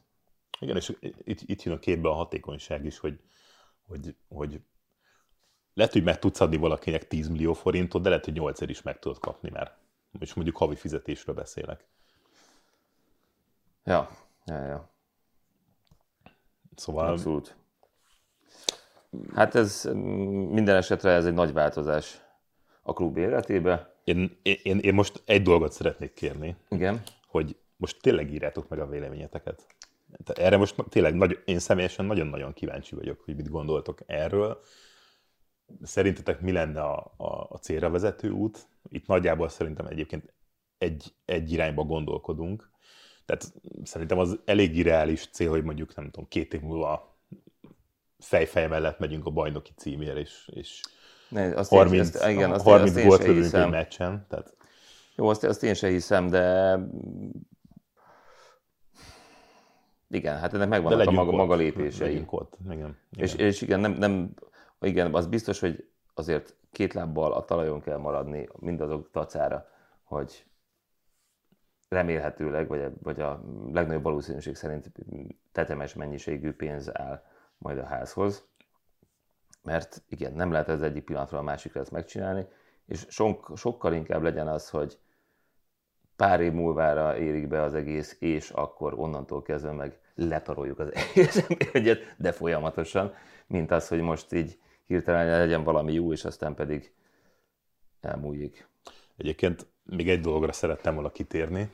[0.59, 3.19] Igen, és itt, itt jön a képbe a hatékonyság is, hogy,
[3.87, 4.61] hogy, hogy
[5.75, 8.99] lehet, hogy meg tudsz adni valakinek 10 millió forintot, de lehet, hogy 8 is meg
[8.99, 9.75] tudod kapni már.
[10.19, 11.85] És mondjuk havi fizetésről beszélek.
[13.83, 14.09] Ja,
[14.45, 14.89] ja, ja.
[16.75, 17.07] Szóval...
[17.07, 17.55] Abszolút.
[19.33, 19.83] Hát ez
[20.49, 22.21] minden esetre ez egy nagy változás
[22.81, 23.93] a klub életébe.
[24.03, 26.55] Én, én, én most egy dolgot szeretnék kérni.
[26.69, 27.01] Igen.
[27.27, 29.65] Hogy most tényleg írjátok meg a véleményeteket.
[30.33, 34.61] Erre most tényleg nagy, én személyesen nagyon-nagyon kíváncsi vagyok, hogy mit gondoltok erről.
[35.81, 38.67] Szerintetek mi lenne a, a, a célra vezető út?
[38.89, 40.33] Itt nagyjából szerintem egyébként
[40.77, 42.69] egy, egy irányba gondolkodunk.
[43.25, 47.17] Tehát szerintem az elég irreális cél, hogy mondjuk nem tudom, két év múlva
[48.19, 50.81] fejfej mellett megyünk a bajnoki címért, és, és
[51.29, 54.25] ne, azt 30, én, azt, igen, azt 30 gólt lövünk egy meccsen.
[54.29, 54.53] Tehát...
[55.15, 56.77] Jó, azt, azt én sem hiszem, de
[60.09, 62.23] igen, hát ennek megvannak a maga, maga lépései.
[62.25, 62.57] Ott.
[62.63, 62.97] Igen, igen.
[63.17, 64.33] És, és igen, nem, nem,
[64.85, 69.67] igen, az biztos, hogy azért két lábbal a talajon kell maradni mindazok tacára,
[70.03, 70.45] hogy
[71.89, 74.91] remélhetőleg, vagy a, vagy a legnagyobb valószínűség szerint
[75.51, 77.23] tetemes mennyiségű pénz áll
[77.57, 78.47] majd a házhoz.
[79.63, 82.47] Mert igen, nem lehet ez egyik pillanatról a másikra ezt megcsinálni,
[82.85, 84.99] és sok, sokkal inkább legyen az, hogy
[86.15, 91.47] pár év múlvára érik be az egész, és akkor onnantól kezdve meg letaroljuk az egész
[91.73, 93.13] egyet, de folyamatosan,
[93.47, 96.93] mint az, hogy most így hirtelen legyen valami jó, és aztán pedig
[97.99, 98.67] elmúljik.
[99.17, 101.69] Egyébként még egy dologra szerettem volna kitérni.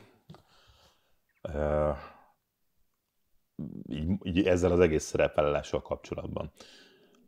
[3.88, 6.52] Így, így ezzel az egész szerepvállalással kapcsolatban.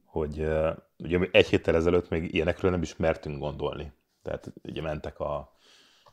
[0.05, 3.93] Hogy uh, ugye egy héttel ezelőtt még ilyenekről nem is mertünk gondolni.
[4.23, 5.57] Tehát ugye mentek a,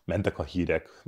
[0.06, 1.04] mentek a hírek,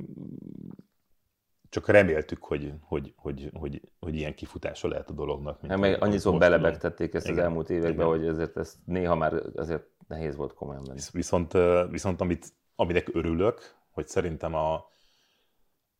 [1.73, 5.61] csak reméltük, hogy, hogy, hogy, hogy, hogy ilyen kifutása lehet a dolognak.
[5.61, 8.07] Mint hát meg annyiszor belebegtették ezt igen, az elmúlt években, igen.
[8.07, 10.99] hogy ezért ezt néha már azért nehéz volt komolyan menni.
[11.11, 11.53] Viszont,
[11.89, 14.73] viszont amit, aminek örülök, hogy szerintem a,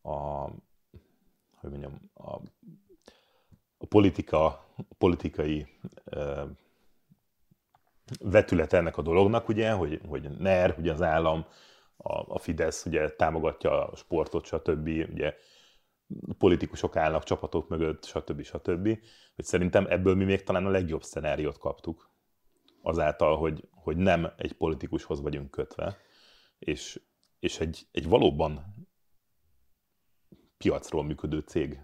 [0.01, 0.45] a
[1.55, 2.33] hogy mondjam, a,
[3.77, 5.67] a politika, a politikai
[6.05, 6.49] uh,
[8.19, 11.45] vetület ennek a dolognak, ugye, hogy, hogy NER, ugye az állam
[11.97, 14.87] a, a Fidesz ugye támogatja a sportot, stb.
[14.87, 15.35] Ugye
[16.37, 18.41] politikusok állnak csapatok mögött, stb.
[18.43, 18.99] stb.
[19.35, 22.09] Hogy szerintem ebből mi még talán a legjobb szenáriót kaptuk.
[22.81, 25.97] Azáltal, hogy, hogy nem egy politikushoz vagyunk kötve,
[26.59, 27.01] és,
[27.39, 28.75] és egy, egy valóban
[30.57, 31.81] piacról működő cég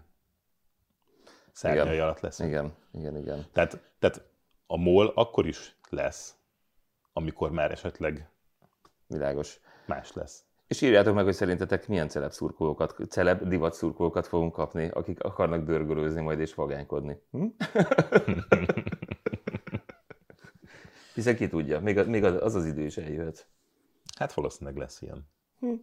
[1.52, 2.38] szárnyai alatt lesz.
[2.38, 3.46] Igen, igen, igen.
[3.52, 4.22] Tehát, tehát
[4.66, 6.36] a MOL akkor is lesz,
[7.12, 8.30] amikor már esetleg
[9.10, 10.44] Világos más lesz.
[10.70, 15.64] És írjátok meg, hogy szerintetek milyen celeb szurkolókat, celeb divat szurkolókat fogunk kapni, akik akarnak
[15.64, 17.22] dörgölőzni majd és vagánykodni.
[17.30, 17.44] Hm?
[21.14, 23.48] Hiszen ki tudja, még, még az az idő is eljöhet.
[24.18, 25.28] Hát valószínűleg lesz ilyen.
[25.58, 25.74] Hm.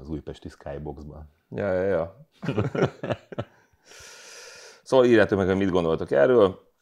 [0.00, 1.30] Az újpesti Skyboxban.
[1.48, 2.28] Ja, ja, ja.
[4.82, 6.72] szóval írjátok meg, hogy mit gondoltok erről,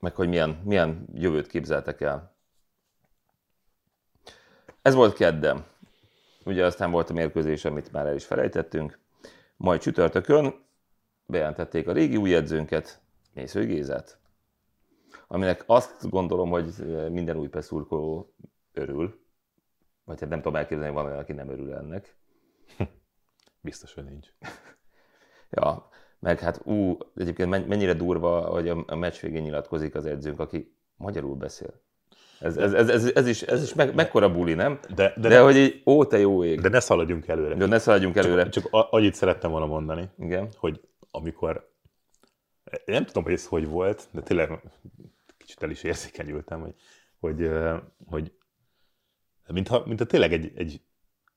[0.00, 2.35] meg hogy milyen, milyen jövőt képzeltek el
[4.86, 5.64] ez volt kedden.
[6.44, 8.98] Ugye aztán volt a mérkőzés, amit már el is felejtettünk.
[9.56, 10.54] Majd csütörtökön
[11.26, 13.00] bejelentették a régi új edzőnket,
[13.34, 14.18] Mésző Gézát.
[15.26, 16.74] Aminek azt gondolom, hogy
[17.10, 18.34] minden új szurkoló
[18.72, 19.20] örül.
[20.04, 22.16] Vagy hát nem tudom elképzelni, van olyan, aki nem örül ennek.
[23.60, 24.28] Biztos, hogy nincs.
[25.50, 30.40] Ja, meg hát ú, egyébként mennyire durva, hogy a, a meccs végén nyilatkozik az edzőnk,
[30.40, 31.80] aki magyarul beszél.
[32.40, 34.78] Ez, ez, ez, ez, ez is, ez is meg, mekkora buli, nem?
[34.94, 36.60] De, de, de hogy így, ó, te jó ég.
[36.60, 37.54] De ne szaladjunk előre.
[37.54, 38.48] De ne szaladjunk előre.
[38.48, 40.48] Csak, csak annyit szerettem volna mondani, Igen.
[40.56, 41.72] hogy amikor,
[42.84, 44.60] nem tudom, hogy ez hogy volt, de tényleg
[45.36, 46.74] kicsit el is érzékenyültem, hogy,
[47.20, 47.50] hogy,
[48.06, 48.32] hogy
[49.46, 50.80] mintha, mintha tényleg egy, egy,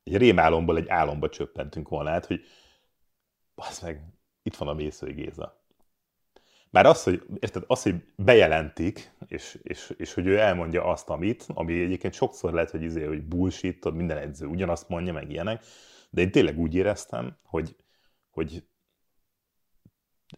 [0.04, 2.42] egy rémálomból egy álomba csöppentünk volna át, hogy
[3.56, 4.02] az meg,
[4.44, 5.59] itt van a Mészői Géza.
[6.70, 11.46] Már az, hogy, érted, az, hogy bejelentik, és, és, és, hogy ő elmondja azt, amit,
[11.48, 15.66] ami egyébként sokszor lehet, hogy, izé, hogy bullshit, minden edző ugyanazt mondja, meg ilyenek,
[16.10, 17.76] de én tényleg úgy éreztem, hogy,
[18.30, 18.64] hogy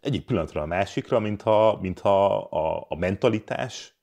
[0.02, 3.96] egyik pillanatra a másikra, mintha, mintha a, a mentalitás,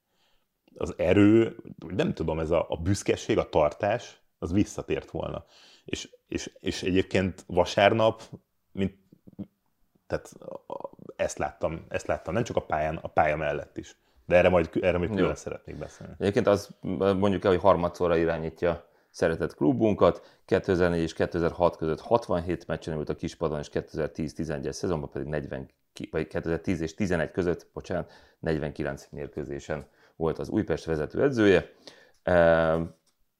[0.74, 5.44] az erő, nem tudom, ez a, a büszkeség, a tartás, az visszatért volna.
[5.84, 8.22] És, és, és egyébként vasárnap,
[8.72, 8.94] mint,
[10.06, 10.32] tehát
[11.18, 13.96] ezt láttam, ezt láttam, nem csak a pályán, a pálya mellett is.
[14.26, 16.12] De erre majd, erre majd külön szeretnék beszélni.
[16.18, 16.70] Egyébként az
[17.18, 20.40] mondjuk el, hogy harmadszorra irányítja szeretett klubunkat.
[20.44, 25.70] 2004 és 2006 között 67 meccsen volt a kispadon, és 2010-11 szezonban pedig 40,
[26.10, 31.72] vagy 2010 és 11 között, bocsánat, 49 mérkőzésen volt az Újpest vezető edzője.
[32.22, 32.34] E,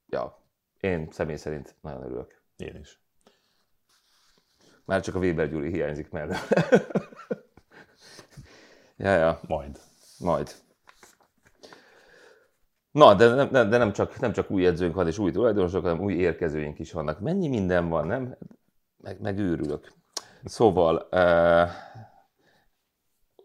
[0.09, 0.43] ja,
[0.81, 2.41] én személy szerint nagyon örülök.
[2.57, 3.01] Én is.
[4.85, 6.55] Már csak a Weber Gyuri hiányzik mellett.
[8.99, 9.41] Ja, ja.
[9.49, 9.81] Majd.
[10.19, 10.55] Majd.
[12.91, 16.01] Na, de, nem, de nem, csak, nem csak új edzőnk van és új tulajdonosok, hanem
[16.01, 17.21] új érkezőink is vannak.
[17.21, 18.37] Mennyi minden van, nem?
[18.97, 19.93] Meg, megőrülök.
[20.45, 21.71] Szóval, eh,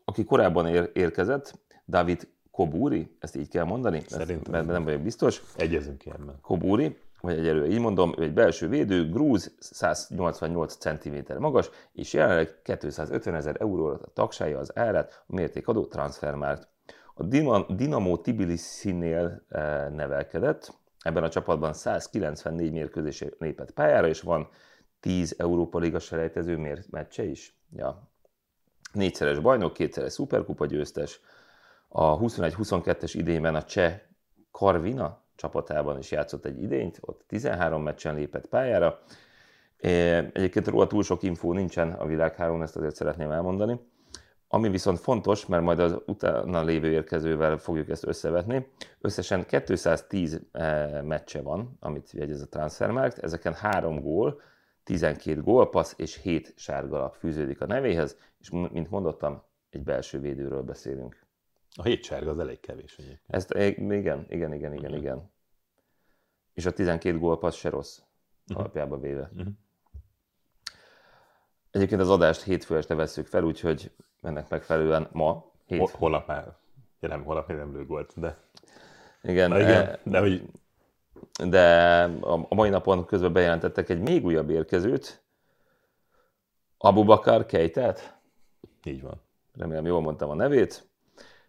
[0.05, 4.03] aki korábban ér, érkezett, David Kobúri, ezt így kell mondani?
[4.07, 4.53] Szerintem.
[4.53, 5.41] Ezt, nem vagyok biztos.
[5.55, 6.37] Egyezünk ebben.
[6.41, 12.61] Kobúri, vagy egyelőre így mondom, ő egy belső védő, grúz, 188 cm magas, és jelenleg
[12.63, 16.67] 250 ezer euróra a tagsája az árát a mértékadó transfermárt.
[17.13, 17.23] A
[17.67, 24.49] Dinamo Tbilisi-nél eh, nevelkedett, ebben a csapatban 194 mérkőzés lépett pályára, és van
[24.99, 27.57] 10 Európa Liga selejtező meccse is.
[27.75, 28.11] Ja.
[28.93, 31.19] Négyszeres bajnok, kétszeres szuperkupa győztes,
[31.87, 34.01] a 21-22-es idényben a cseh
[34.51, 38.99] Karvina csapatában is játszott egy idényt, ott 13 meccsen lépett pályára.
[39.77, 43.79] Egyébként róla túl sok infó nincsen a világhálón, ezt azért szeretném elmondani.
[44.47, 48.67] Ami viszont fontos, mert majd az utána lévő érkezővel fogjuk ezt összevetni,
[49.01, 54.41] összesen 210 eh, meccse van, amit jegyez a Transfermarkt, ezeken 3 gól,
[54.83, 61.22] 12 gólpassz és 7 sárgalap fűződik a nevéhez, és mint mondottam, egy belső védőről beszélünk.
[61.75, 63.21] A 7 sárga az elég kevés egyébként.
[63.27, 65.31] Ezt, igen, igen, igen, igen, igen.
[66.53, 67.99] És a 12 gólpassz se rossz,
[68.47, 68.59] uh-huh.
[68.59, 69.31] alapjába véve.
[69.33, 69.53] Uh-huh.
[71.71, 75.89] Egyébként az adást hétfő este veszük fel, úgyhogy ennek megfelelően ma, hét.
[75.89, 76.57] Holnap már,
[76.99, 78.37] ja nem, holnap még nem lő volt, de...
[79.21, 80.49] Igen, Na, igen e, de hogy...
[81.47, 85.23] De a mai napon közben bejelentettek egy még újabb érkezőt,
[86.85, 88.17] Abu Bakar Keitet.
[88.83, 89.21] Így van.
[89.57, 90.87] Remélem jól mondtam a nevét.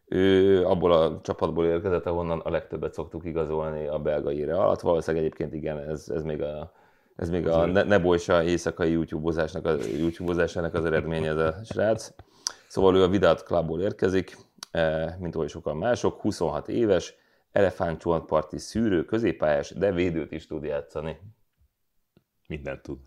[0.07, 4.81] Ő abból a csapatból érkezett, ahonnan a legtöbbet szoktuk igazolni a belga íre alatt.
[4.81, 6.73] Valószínűleg egyébként igen, ez, ez még a
[7.17, 12.13] ez még a ne, Nebojsa éjszakai YouTube-ozásnak, a, YouTube-ozásának az eredménye ez a srác.
[12.69, 14.37] Szóval ő a Vidat Clubból érkezik,
[14.71, 17.15] e, mint oly sokan mások, 26 éves,
[17.53, 21.21] elefántcsontparti szűrő, középpályás, de védőt is tud játszani.
[22.47, 22.99] Mindent tud.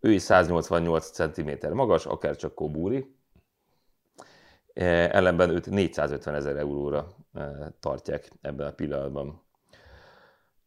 [0.00, 3.16] Ő is 188 cm magas, akár csak Kobúri.
[4.78, 9.42] E, ellenben őt 450 ezer euróra e, tartják ebben a pillanatban.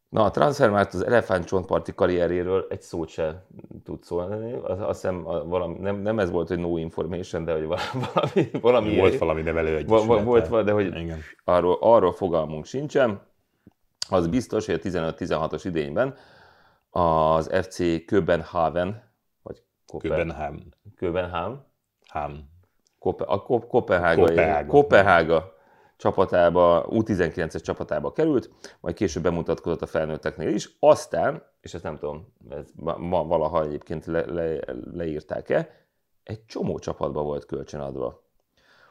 [0.08, 3.46] Na, a Transfermarkt az elefántcsontparti karrieréről egy szót se
[3.84, 4.52] tud szólni.
[4.62, 7.66] Azt hiszem, valami, nem, nem ez volt, hogy no information, de hogy
[8.14, 8.50] valami...
[8.60, 11.18] valami volt valami nevelő egy Volt, de hogy Igen.
[11.44, 13.20] arról, arról fogalmunk sincsen.
[14.08, 16.14] Az biztos, hogy a 15-16-os idényben
[16.90, 19.02] az FC Köbenhaven,
[19.42, 19.62] vagy
[19.98, 20.58] Köbenham.
[20.96, 21.66] Köbenham.
[22.08, 22.51] Ham.
[23.02, 24.66] Kope, a Kopenhága.
[24.66, 25.52] Kopenhága
[25.96, 32.32] csapatába, U19-es csapatába került, majd később bemutatkozott a felnőtteknél is, aztán, és ezt nem tudom,
[32.50, 34.58] ez ma valaha egyébként le, le,
[34.94, 35.70] leírták-e,
[36.22, 38.22] egy csomó csapatba volt kölcsönadva.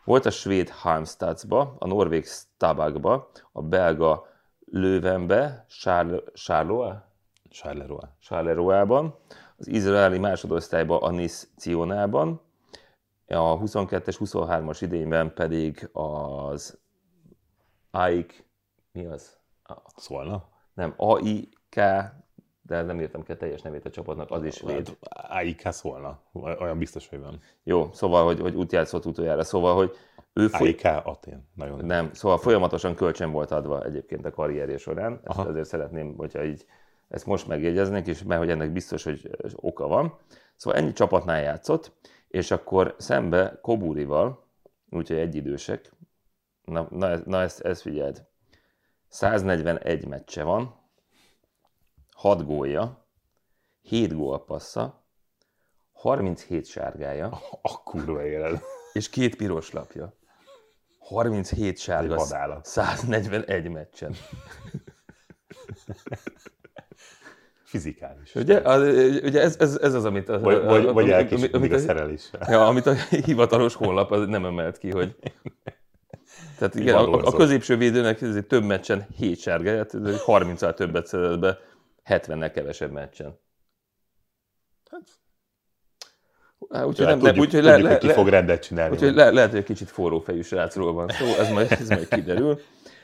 [0.03, 4.27] Volt a svéd Halmstadsba, a norvég Stabagba, a belga
[4.65, 5.65] Löwenbe,
[6.33, 6.91] Charleroi,
[8.19, 9.15] Charleroi-ban,
[9.57, 12.41] az izraeli másodosztályba a Nis Cionában,
[13.37, 16.79] a 22-es, 23-as idényben pedig az
[17.91, 18.45] Aik,
[18.91, 19.39] mi az?
[19.95, 20.49] Szolna?
[20.73, 21.75] nem, AIK,
[22.61, 24.97] de nem értem ki a teljes nevét a csapatnak, az is véd.
[25.29, 27.39] AIK szólna, olyan biztos, hogy van.
[27.63, 29.91] Jó, szóval, hogy, hogy útjátszott utoljára, szóval, hogy
[30.33, 30.67] ő foly...
[30.67, 31.85] AIK Atén, nagyon.
[31.85, 35.49] Nem, szóval folyamatosan kölcsön volt adva egyébként a karrierje során, ezt Aha.
[35.49, 36.65] azért szeretném, hogyha így
[37.07, 40.17] ezt most megjegyeznék, és mert hogy ennek biztos, hogy oka van.
[40.55, 41.91] Szóval ennyi csapatnál játszott,
[42.31, 44.47] és akkor szembe Koburival,
[44.89, 45.91] úgyhogy egyidősek,
[46.63, 48.25] na, na, na ezt, ezt figyeld,
[49.07, 50.75] 141 meccse van,
[52.15, 53.05] 6 gólja,
[53.81, 55.05] 7 gólpassza,
[55.91, 57.27] 37 sárgája.
[57.61, 58.63] A kurva élet.
[58.93, 60.17] És két piros lapja.
[60.99, 62.25] 37 sárga,
[62.63, 64.15] 141 meccsen.
[67.71, 68.35] Fizikális.
[68.35, 68.81] Ugye, az,
[69.23, 70.29] ugye ez, ez, ez, az, amit...
[70.29, 72.41] A, vagy, vagy, vagy amit, amit a szereléssel.
[72.49, 75.15] Ja, amit a hivatalos honlap az nem emelt ki, hogy...
[76.57, 79.91] Tehát igen, a, a középső védőnek ez több meccsen 7 sárgáját,
[80.25, 81.59] 30 többet szedett be,
[82.05, 83.39] 70-nel kevesebb meccsen.
[84.89, 85.01] Hát,
[86.69, 88.93] Hát, úgyhogy nem, tudjuk, úgy, hogy le, le, ki le, fog rendet csinálni.
[88.95, 92.07] Úgyhogy le, lehet, hogy egy kicsit forró fejű srácról van szó, ez majd, ez majd
[92.07, 92.59] kiderül.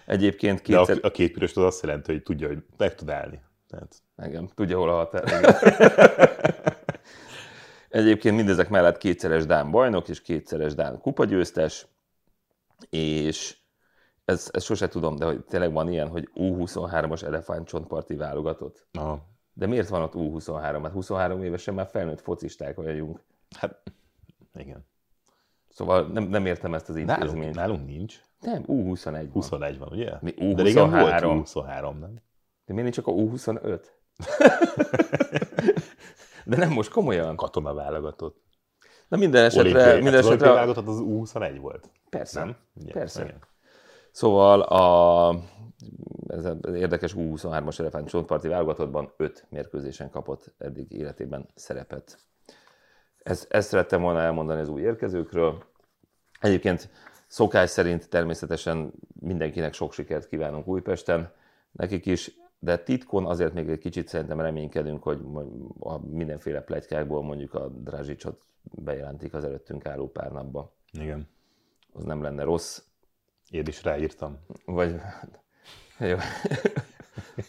[0.06, 0.96] Egyébként kétszer...
[0.96, 3.42] De a, a két piros az azt jelenti, hogy tudja, hogy meg tud állni.
[3.68, 3.96] Tehát...
[4.26, 5.24] Igen, tudja, hol a határ.
[7.90, 11.88] Egyébként mindezek mellett kétszeres Dán bajnok és kétszeres Dán kupagyőztes,
[12.90, 13.58] és
[14.26, 18.88] ez, ez sose tudom, de hogy tényleg van ilyen, hogy U23-as elefántcsontparti válogatott.
[18.94, 19.26] Aha.
[19.54, 20.80] De miért van ott U23?
[20.84, 23.22] Hát 23 évesen már felnőtt focisták vagyunk.
[23.58, 23.82] Hát,
[24.54, 24.86] igen.
[25.70, 27.34] Szóval nem, nem értem ezt az intézményt.
[27.36, 28.22] Nálunk, nálunk nincs.
[28.42, 29.30] Nem, U21 van.
[29.32, 30.12] 21 van, ugye?
[30.22, 30.54] Mi U23.
[30.56, 32.22] De régen volt U23, nem?
[32.68, 33.82] De miért nincs csak a U25?
[36.46, 37.36] De nem most komolyan.
[37.36, 38.42] Katona válogatott.
[39.08, 39.70] Na minden esetre...
[39.70, 41.90] Olimpiai, minden esetre válogatott az U21 volt.
[42.10, 42.40] Persze.
[42.40, 42.56] Nem?
[42.76, 43.24] Igen, persze.
[43.24, 43.40] Igen.
[44.12, 45.30] Szóval a,
[46.28, 52.18] ez az érdekes U23-as elefánt csontparti válogatottban öt mérkőzésen kapott eddig életében szerepet.
[53.24, 55.64] Ezt, ezt szerettem volna elmondani az új érkezőkről.
[56.40, 56.90] Egyébként
[57.28, 61.32] szokás szerint természetesen mindenkinek sok sikert kívánunk Újpesten,
[61.72, 65.22] nekik is, de titkon azért még egy kicsit szerintem reménykedünk, hogy
[65.80, 70.74] a mindenféle plegykákból mondjuk a Drazsicsot bejelentik az előttünk álló pár napba.
[70.92, 71.28] Igen.
[71.94, 72.82] Az nem lenne rossz.
[73.50, 74.40] Én is ráírtam.
[74.66, 74.96] Vagy...
[76.00, 76.18] Jó.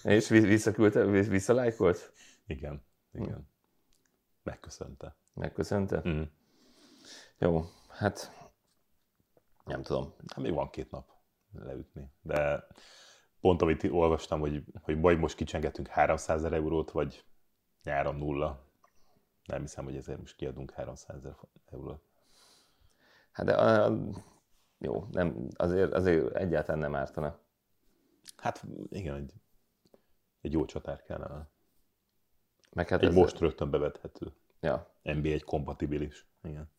[0.02, 2.12] És visszaküldte, visszalájkolt?
[2.46, 3.48] Igen, igen.
[4.42, 5.16] Megköszönte.
[5.34, 6.02] Megköszönte?
[6.08, 6.22] Mm.
[7.38, 8.32] Jó, hát
[9.64, 10.14] nem tudom.
[10.26, 11.10] Hát még van két nap
[11.52, 12.10] leütni.
[12.22, 12.66] De
[13.48, 17.24] pont amit olvastam, hogy, hogy vagy most kicsengetünk 300 ezer eurót, vagy
[17.82, 18.66] nyáron nulla.
[19.44, 21.36] Nem hiszem, hogy ezért most kiadunk 300 ezer
[21.70, 22.02] eurót.
[23.30, 23.98] Hát de a,
[24.78, 27.38] jó, nem, azért, azért egyáltalán nem ártana.
[28.36, 29.32] Hát igen, egy,
[30.40, 31.48] egy jó csatár kellene.
[32.72, 34.32] Meg hát egy ez most rögtön bevethető.
[34.60, 34.94] Ja.
[35.04, 36.26] NB1 kompatibilis.
[36.42, 36.70] Igen.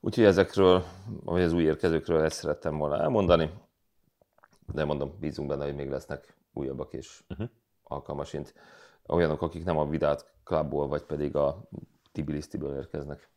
[0.00, 3.50] Úgyhogy ezekről, vagy az új érkezőkről ezt szerettem volna elmondani.
[4.72, 7.48] De mondom, bízunk benne, hogy még lesznek újabbak és uh-huh.
[7.82, 8.54] alkalmasint
[9.06, 11.68] olyanok, akik nem a Vidát Clubból, vagy pedig a
[12.12, 13.28] Tbilisi-ből érkeznek.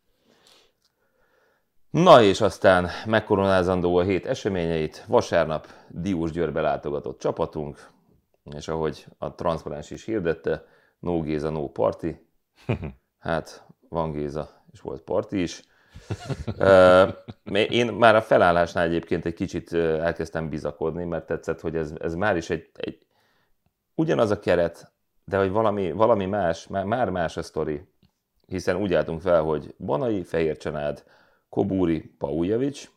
[1.90, 5.04] Na és aztán megkoronázandó a hét eseményeit.
[5.06, 7.90] Vasárnap Diós Győrbe látogatott csapatunk,
[8.42, 10.64] és ahogy a transzparens is hirdette,
[10.98, 12.06] no Géza, no party.
[13.18, 15.62] Hát, van Géza, és volt parti is.
[17.68, 22.36] Én már a felállásnál egyébként egy kicsit elkezdtem bizakodni, mert tetszett, hogy ez, ez már
[22.36, 23.06] is egy, egy
[23.94, 24.92] ugyanaz a keret,
[25.24, 27.88] de hogy valami, valami más, már más a sztori.
[28.46, 31.04] Hiszen úgy álltunk fel, hogy Banai, Fehér Csanád,
[31.48, 32.90] Kobúri, Paujevics,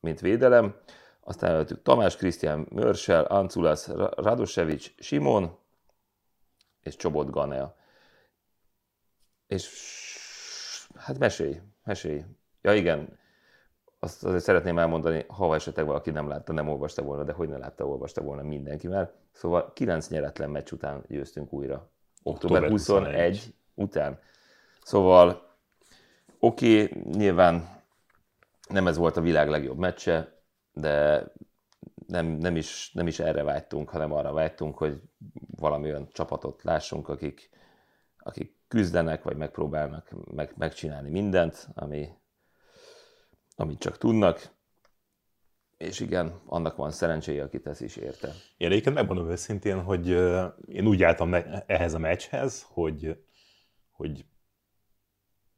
[0.00, 0.76] mint védelem,
[1.20, 3.86] aztán előttük Tamás Krisztián Mörsel, Anculas
[4.16, 5.58] Radosevics, Simon
[6.80, 7.76] és Csobot Ganea.
[9.46, 9.68] És
[11.04, 12.24] hát mesélj, mesélj.
[12.62, 13.18] Ja igen,
[13.98, 17.58] azt azért szeretném elmondani, ha esetleg valaki nem látta, nem olvasta volna, de hogy ne
[17.58, 19.12] látta, olvasta volna mindenki már.
[19.32, 21.90] Szóval 9 nyeretlen meccs után győztünk újra.
[22.22, 24.18] Október, Október 21, 21 után.
[24.82, 25.56] Szóval
[26.38, 27.68] oké, okay, nyilván
[28.68, 31.24] nem ez volt a világ legjobb meccse, de
[32.06, 35.00] nem, nem, is, nem is erre vágytunk, hanem arra vágytunk, hogy
[35.56, 37.50] valami olyan csapatot lássunk, akik,
[38.18, 42.08] akik küzdenek, vagy megpróbálnak meg, megcsinálni mindent, ami,
[43.56, 44.52] amit csak tudnak,
[45.76, 48.32] és igen, annak van szerencséje, aki tesz is érte.
[48.56, 50.08] Én egyébként megmondom őszintén, hogy
[50.66, 51.34] én úgy álltam
[51.66, 53.24] ehhez a meccshez, hogy,
[53.90, 54.24] hogy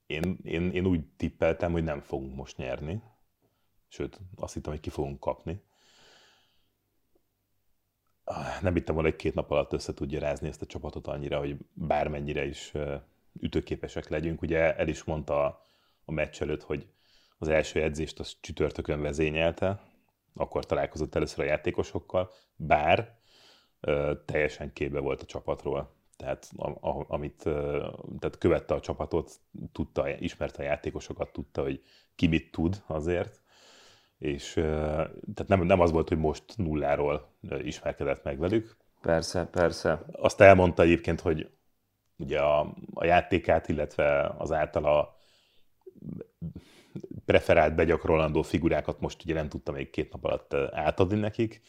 [0.06, 3.02] én, én, én úgy tippeltem, hogy nem fogunk most nyerni.
[3.88, 5.62] Sőt, azt hittem, hogy ki fogunk kapni.
[8.60, 11.56] Nem hittem volna, hogy két nap alatt össze tudja rázni ezt a csapatot annyira, hogy
[11.72, 12.72] bármennyire is
[13.40, 14.42] ütőképesek legyünk.
[14.42, 15.62] Ugye el is mondta a,
[16.04, 16.86] a meccs előtt, hogy
[17.38, 19.80] az első edzést az csütörtökön vezényelte,
[20.34, 23.18] akkor találkozott először a játékosokkal, bár
[23.80, 25.94] ö, teljesen képbe volt a csapatról.
[26.16, 27.42] Tehát a, a, amit
[28.18, 29.40] tehát követte a csapatot,
[29.72, 31.82] tudta, ismerte a játékosokat, tudta, hogy
[32.14, 33.40] ki mit tud azért,
[34.18, 34.52] és
[35.34, 37.28] tehát nem, nem az volt, hogy most nulláról
[37.62, 38.76] ismerkedett meg velük.
[39.00, 40.04] Persze, persze.
[40.12, 41.50] Azt elmondta egyébként, hogy
[42.16, 45.16] ugye a, a játékát, illetve az általa
[47.24, 51.62] preferált begyakorolandó figurákat most ugye nem tudta még két nap alatt átadni nekik,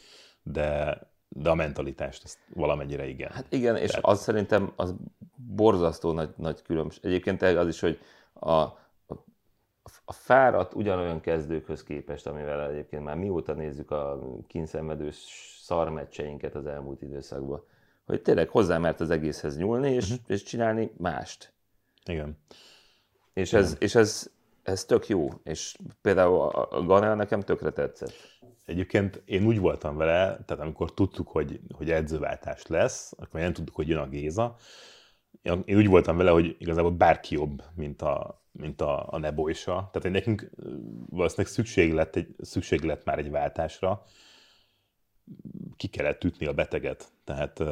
[0.44, 3.32] de, de a mentalitást azt valamennyire igen.
[3.32, 4.06] Hát igen, és Tehát...
[4.06, 4.96] az szerintem az
[5.36, 7.06] borzasztó nagy, nagy különbség.
[7.06, 8.00] Egyébként az is, hogy
[8.34, 8.64] a,
[10.06, 15.16] a fáradt ugyanolyan kezdőkhöz képest, amivel egyébként már mióta nézzük a kínszenvedős
[15.62, 17.64] szarmeccseinket az elmúlt időszakban,
[18.06, 20.20] hogy tényleg hozzá mert az egészhez nyúlni, és, uh-huh.
[20.28, 21.54] és csinálni mást.
[22.06, 22.38] Igen.
[23.34, 23.82] És, ez, Igen.
[23.82, 24.32] és ez,
[24.64, 28.14] ez tök jó, és például a Ganel nekem tökre tetszett.
[28.66, 33.76] Egyébként én úgy voltam vele, tehát amikor tudtuk, hogy, hogy edzőváltás lesz, akkor nem tudtuk,
[33.76, 34.56] hogy jön a Géza,
[35.42, 39.72] én úgy voltam vele, hogy igazából bárki jobb, mint a, mint a, a Neboisa.
[39.74, 40.50] Tehát hogy nekünk
[41.10, 44.04] valószínűleg szükség lett, egy, szükség lett már egy váltásra,
[45.76, 47.12] ki kellett ütni a beteget.
[47.24, 47.64] Tehát,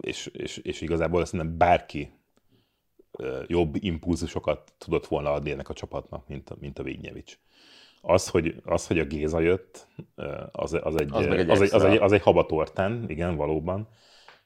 [0.00, 2.12] és, és, és igazából szerintem bárki
[3.46, 7.38] jobb impulzusokat tudott volna adni ennek a csapatnak, mint a, mint a Vignyevics.
[8.00, 9.86] Az, hogy, az, hogy a Géza jött,
[10.52, 13.88] az, az, egy, az, egy, az, egy, az, egy, az egy habatortán, igen, valóban,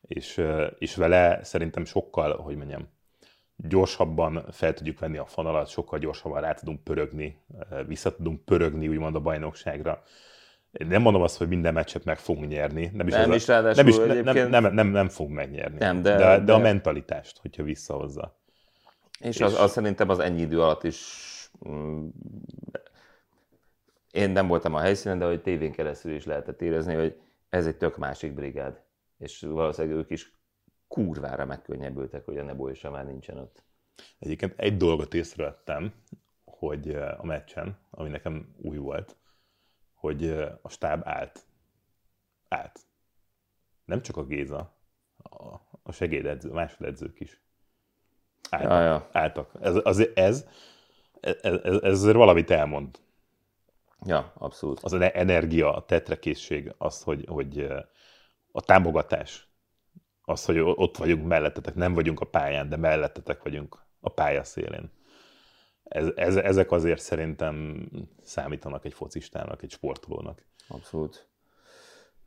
[0.01, 0.43] és,
[0.79, 2.89] és vele szerintem sokkal, hogy mondjam,
[3.59, 7.41] gyorsabban fel tudjuk venni a fonalat, sokkal gyorsabban rá tudunk pörögni,
[7.87, 10.03] vissza tudunk pörögni úgymond a bajnokságra.
[10.71, 12.91] Nem mondom azt, hogy minden meccset meg fogunk nyerni.
[12.93, 15.79] Nem is, nem, is, a, nem, is nem, nem, nem, nem, nem fogunk megnyerni.
[15.79, 18.37] Nem, de, de, de, de, a mentalitást, hogyha visszahozza.
[19.21, 21.01] És, és az, az szerintem az ennyi idő alatt is
[21.69, 22.07] mm,
[24.11, 27.77] én nem voltam a helyszínen, de hogy tévén keresztül is lehetett érezni, hogy ez egy
[27.77, 28.81] tök másik brigád.
[29.19, 30.33] És valószínűleg ők is
[30.89, 33.63] kurvára megkönnyebbültek, hogy a Nebo és már nincsen ott.
[34.19, 35.93] Egyébként egy dolgot észrevettem,
[36.45, 39.17] hogy a meccsen, ami nekem új volt,
[39.95, 40.31] hogy
[40.63, 41.47] a stáb állt.
[42.49, 42.81] Állt.
[43.85, 44.77] Nem csak a Géza,
[45.17, 47.41] a, a segédedző, a másodedzők is.
[48.51, 48.71] Álltak.
[48.71, 49.09] Ja, ja.
[49.13, 49.51] álltak.
[49.61, 50.47] Ez, az, ez,
[51.21, 52.99] ez, ez, ez valamit elmond.
[54.07, 54.81] Ja, abszolút.
[54.81, 57.67] Az energia, a tetrekészség, az, hogy, hogy
[58.53, 59.48] a támogatás,
[60.29, 64.91] az, hogy ott vagyunk mellettetek, nem vagyunk a pályán, de mellettetek vagyunk a pálya szélén.
[65.85, 67.87] Ez, ez, ezek azért szerintem
[68.23, 70.45] számítanak egy focistának, egy sportolónak.
[70.69, 71.29] Abszolút.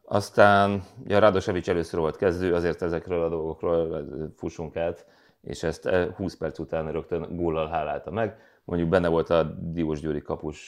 [0.04, 4.06] Aztán, ja, Radosevic először volt kezdő, azért ezekről a dolgokról
[4.38, 5.06] fussunk át,
[5.42, 8.38] és ezt 20 perc után rögtön góllal hálálta meg.
[8.64, 10.60] Mondjuk benne volt a Diós Győri kapus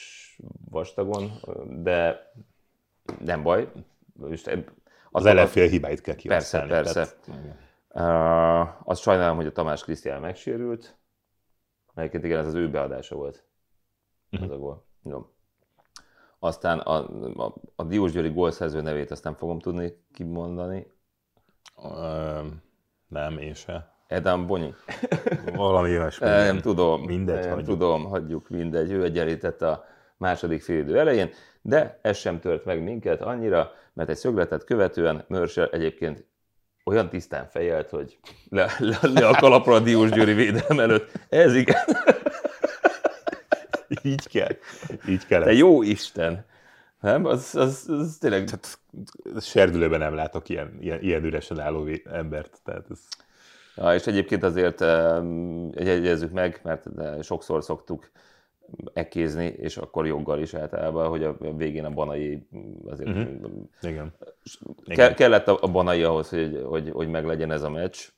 [0.70, 1.30] vastagon,
[1.82, 2.30] de
[3.18, 3.72] nem baj.
[4.12, 4.66] Most
[5.16, 6.70] az ellenfél hibáit kell kihasználni.
[6.70, 7.16] Persze, persze.
[7.24, 10.96] Tehát, uh, azt sajnálom, hogy a Tamás Krisztián megsérült.
[11.94, 13.44] Egyébként igen, ez az ő beadása volt.
[14.30, 14.48] Uh-huh.
[14.48, 14.86] Az a gól.
[15.02, 15.26] Jó.
[16.38, 17.08] Aztán a,
[17.44, 20.86] a, a Diós Győri gólszerző nevét azt nem fogom tudni kimondani.
[21.76, 22.46] Uh,
[23.08, 23.94] nem, én se.
[24.06, 24.74] Edam Bonyi.
[25.54, 26.26] Valami olyasmi.
[26.26, 27.02] nem tudom.
[27.02, 27.78] Mindegy, nem hagyjuk.
[27.78, 28.90] tudom, hagyjuk, mindegy.
[28.90, 29.84] Ő egyenlített a
[30.16, 31.30] második félidő elején,
[31.66, 36.24] de ez sem tört meg minket annyira, mert egy szögletet követően Mörsel egyébként
[36.84, 41.10] olyan tisztán fejelt, hogy le, le, le a kalapra a Diós Győri védelem előtt.
[41.28, 41.84] Ez igen.
[44.02, 44.56] Így kell.
[45.08, 45.42] Így kell.
[45.42, 46.44] De jó Isten.
[47.00, 47.24] Nem?
[47.24, 48.44] Az, az, az tényleg...
[48.44, 48.78] Tehát,
[49.40, 52.60] serdülőben nem látok ilyen, ilyen, ilyen üresen álló embert.
[52.64, 52.98] Tehát ez...
[53.76, 54.80] Ja, és egyébként azért
[55.74, 56.86] jegyezzük meg, mert
[57.22, 58.10] sokszor szoktuk
[58.92, 62.48] ekézni, és akkor joggal is általában, hogy a végén a Banai
[62.86, 63.50] azért uh-huh.
[63.80, 64.14] Igen.
[64.84, 68.08] Ke- kellett a Banai ahhoz, hogy, hogy, hogy meglegyen ez a meccs,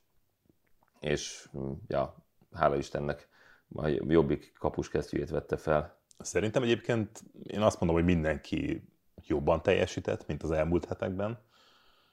[1.01, 1.49] és
[1.89, 2.17] ja,
[2.53, 3.29] hála Istennek
[3.75, 5.99] a jobbik kapuskesztyűjét vette fel.
[6.19, 8.89] Szerintem egyébként én azt mondom, hogy mindenki
[9.27, 11.39] jobban teljesített, mint az elmúlt hetekben.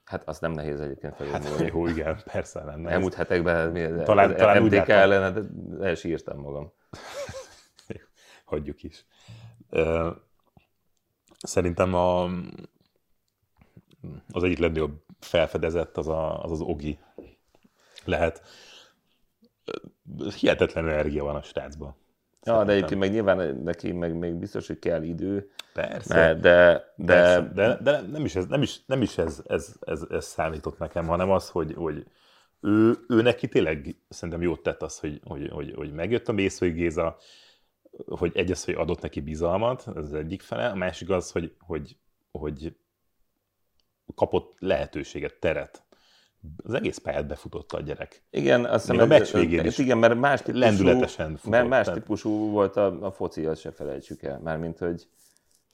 [0.03, 1.39] Hát az nem nehéz egyébként felülni.
[1.39, 2.87] Hát jó, igen, persze nem.
[2.87, 5.49] Elmúlt hetekben talán, talán MTK ellen
[5.81, 6.73] elsírtam magam
[8.53, 9.05] hagyjuk is.
[11.37, 12.23] Szerintem a,
[14.31, 16.99] az egyik legnagyobb felfedezett az a, az, az Ogi
[18.05, 18.41] lehet.
[20.39, 21.95] Hihetetlen energia van a srácban.
[22.43, 25.51] Ja, de egyébként meg nyilván neki meg még biztos, hogy kell idő.
[25.73, 26.13] Persze.
[26.13, 29.75] De, de, de, Persze, de, de nem is, ez, nem is, nem is ez, ez,
[29.85, 32.05] ez, ez számított nekem, hanem az, hogy, hogy
[32.61, 36.71] ő, ő neki tényleg szerintem jót tett az, hogy, hogy, hogy, hogy megjött a Mészői
[36.71, 37.17] Géza,
[38.07, 41.55] hogy egy az, hogy adott neki bizalmat, ez az egyik fele, a másik az, hogy,
[41.59, 41.97] hogy,
[42.31, 42.75] hogy
[44.15, 45.83] kapott lehetőséget, teret.
[46.63, 48.23] Az egész pályát befutotta a gyerek.
[48.29, 51.87] Igen, azt Még a meccs végén is Igen, mert más típusú, lendületesen futott, mert más
[51.87, 54.39] típusú volt a, a foci, azt se felejtsük el.
[54.39, 55.07] Mármint, hogy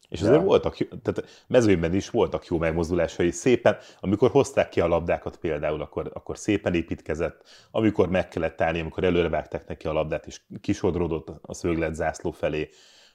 [0.10, 0.28] És Ja.
[0.28, 5.38] azért voltak, jó- tehát mezőnyben is voltak jó megmozdulásai, szépen, amikor hozták ki a labdákat
[5.38, 7.42] például, akkor, akkor szépen építkezett,
[7.72, 12.70] amikor meg kellett állni, amikor előrevágták neki a labdát, és kisodródott a szöglet zászló felé,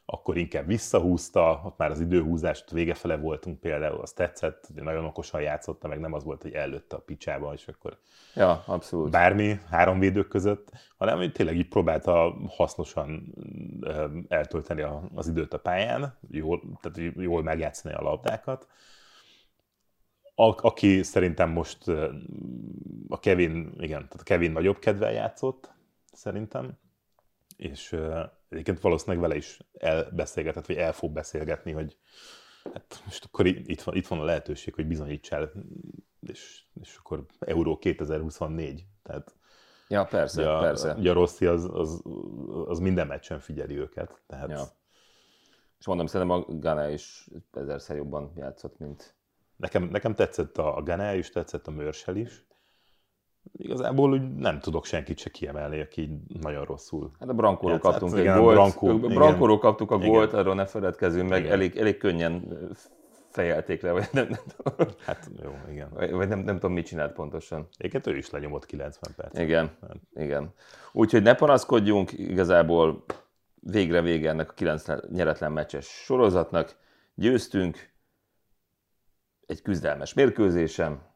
[0.07, 5.05] akkor inkább visszahúzta, ott már az időhúzást vége fele voltunk például, az tetszett, ugye nagyon
[5.05, 7.99] okosan játszotta, meg nem az volt, hogy előtte a picsába, és akkor
[8.35, 9.11] ja, abszolút.
[9.11, 13.35] bármi három védők között, hanem hogy tényleg így próbálta hasznosan
[14.29, 18.67] eltölteni az időt a pályán, jól, tehát jól megjátszani a labdákat.
[20.35, 21.89] A, aki szerintem most
[23.09, 25.73] a Kevin, igen, tehát a Kevin nagyobb kedvel játszott,
[26.13, 26.79] szerintem,
[27.65, 27.97] és
[28.49, 31.99] egyébként valószínűleg vele is elbeszélgetett, vagy el fog beszélgetni, hogy
[32.73, 35.53] hát most akkor itt van, itt van a lehetőség, hogy bizonyítsál,
[36.21, 39.35] és, és akkor Euró 2024, tehát
[39.89, 40.95] Ja, persze, Ugye a, persze.
[40.95, 42.03] ugye a Rossi az, az,
[42.67, 44.23] az minden meccsen figyeli őket.
[44.27, 44.65] Tehát Ja.
[45.79, 49.15] És mondom, szerintem a Ghana is ezerszer jobban játszott, mint...
[49.57, 52.47] nekem, nekem tetszett a, a is, tetszett a Mörsel is.
[53.53, 57.11] Igazából úgy nem tudok senkit se kiemelni, aki így nagyon rosszul.
[57.21, 58.55] Hát a Brankóról kaptunk igen, egy gólt.
[58.55, 59.19] Brankó, Brankó, igen.
[59.19, 60.09] Brankóról kaptuk a Igen.
[60.09, 61.53] gólt, arról ne feledkezzünk meg, Igen.
[61.53, 62.59] elég, elég könnyen
[63.29, 65.89] fejelték le, vagy nem, nem, tudom- Hát jó, igen.
[66.11, 67.69] vagy nem, nem tudom, mit csinált pontosan.
[67.77, 69.39] Egyébként ő is lenyomott 90 perc.
[69.39, 69.71] Igen,
[70.15, 70.53] igen.
[70.93, 73.05] Úgyhogy ne panaszkodjunk, igazából
[73.61, 76.77] végre vége ennek a 9 nyeretlen meccses sorozatnak.
[77.15, 77.93] Győztünk
[79.47, 81.13] egy küzdelmes mérkőzésen.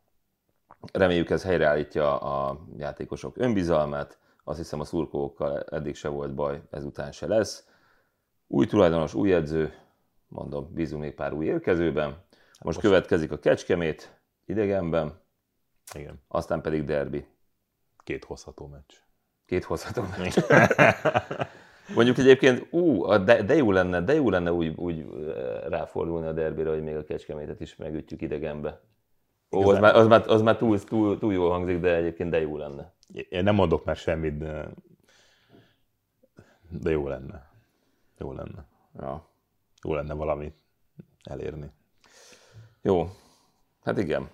[0.93, 4.18] Reméljük ez helyreállítja a játékosok önbizalmát.
[4.45, 7.66] Azt hiszem a szurkolókkal eddig se volt baj, ezután se lesz.
[8.47, 9.72] Új tulajdonos, új edző,
[10.29, 12.09] mondom, bízunk még pár új érkezőben.
[12.09, 15.20] Most, most- következik a Kecskemét idegenben,
[15.95, 16.22] Igen.
[16.29, 17.26] aztán pedig derbi.
[18.05, 18.95] Két hozható meccs.
[19.47, 20.39] Két hozható meccs.
[21.95, 25.07] Mondjuk egyébként, ú, de, de, jó lenne, de jó lenne úgy, úgy
[25.68, 28.81] ráfordulni a derbire, hogy még a Kecskemétet is megütjük idegenbe.
[29.51, 32.40] Ó, az már, az már, az már túl, túl, túl jól hangzik, de egyébként de
[32.40, 32.94] jó lenne.
[33.28, 34.68] Én nem mondok már semmit, de,
[36.70, 37.51] de jó lenne.
[38.18, 38.66] Jó lenne.
[38.99, 39.28] Ja.
[39.82, 40.55] Jó lenne valamit
[41.22, 41.70] elérni.
[42.82, 43.11] Jó,
[43.82, 44.30] hát igen.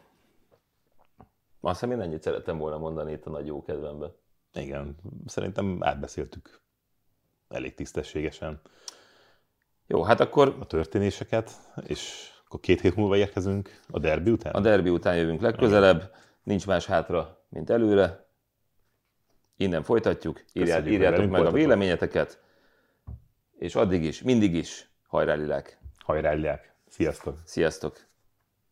[1.61, 4.13] Azt hiszem, én ennyit szerettem volna mondani itt a nagy jó kedvemben.
[4.53, 4.97] Igen,
[5.27, 6.63] szerintem átbeszéltük
[7.49, 8.61] elég tisztességesen
[9.87, 11.51] Jó, hát akkor a történéseket,
[11.87, 14.53] és akkor két hét múlva érkezünk a derbi után?
[14.53, 18.27] a derbi után jövünk legközelebb, nincs más hátra, mint előre.
[19.57, 21.59] Innen folytatjuk, Írjá, Köszönjük, hogy írjátok meg a voltatok.
[21.59, 22.41] véleményeteket,
[23.59, 25.79] és addig is, mindig is, hajrá lilák.
[26.05, 26.75] Hajrá, Liák!
[26.89, 27.39] Sziasztok!
[27.45, 28.07] Sziasztok!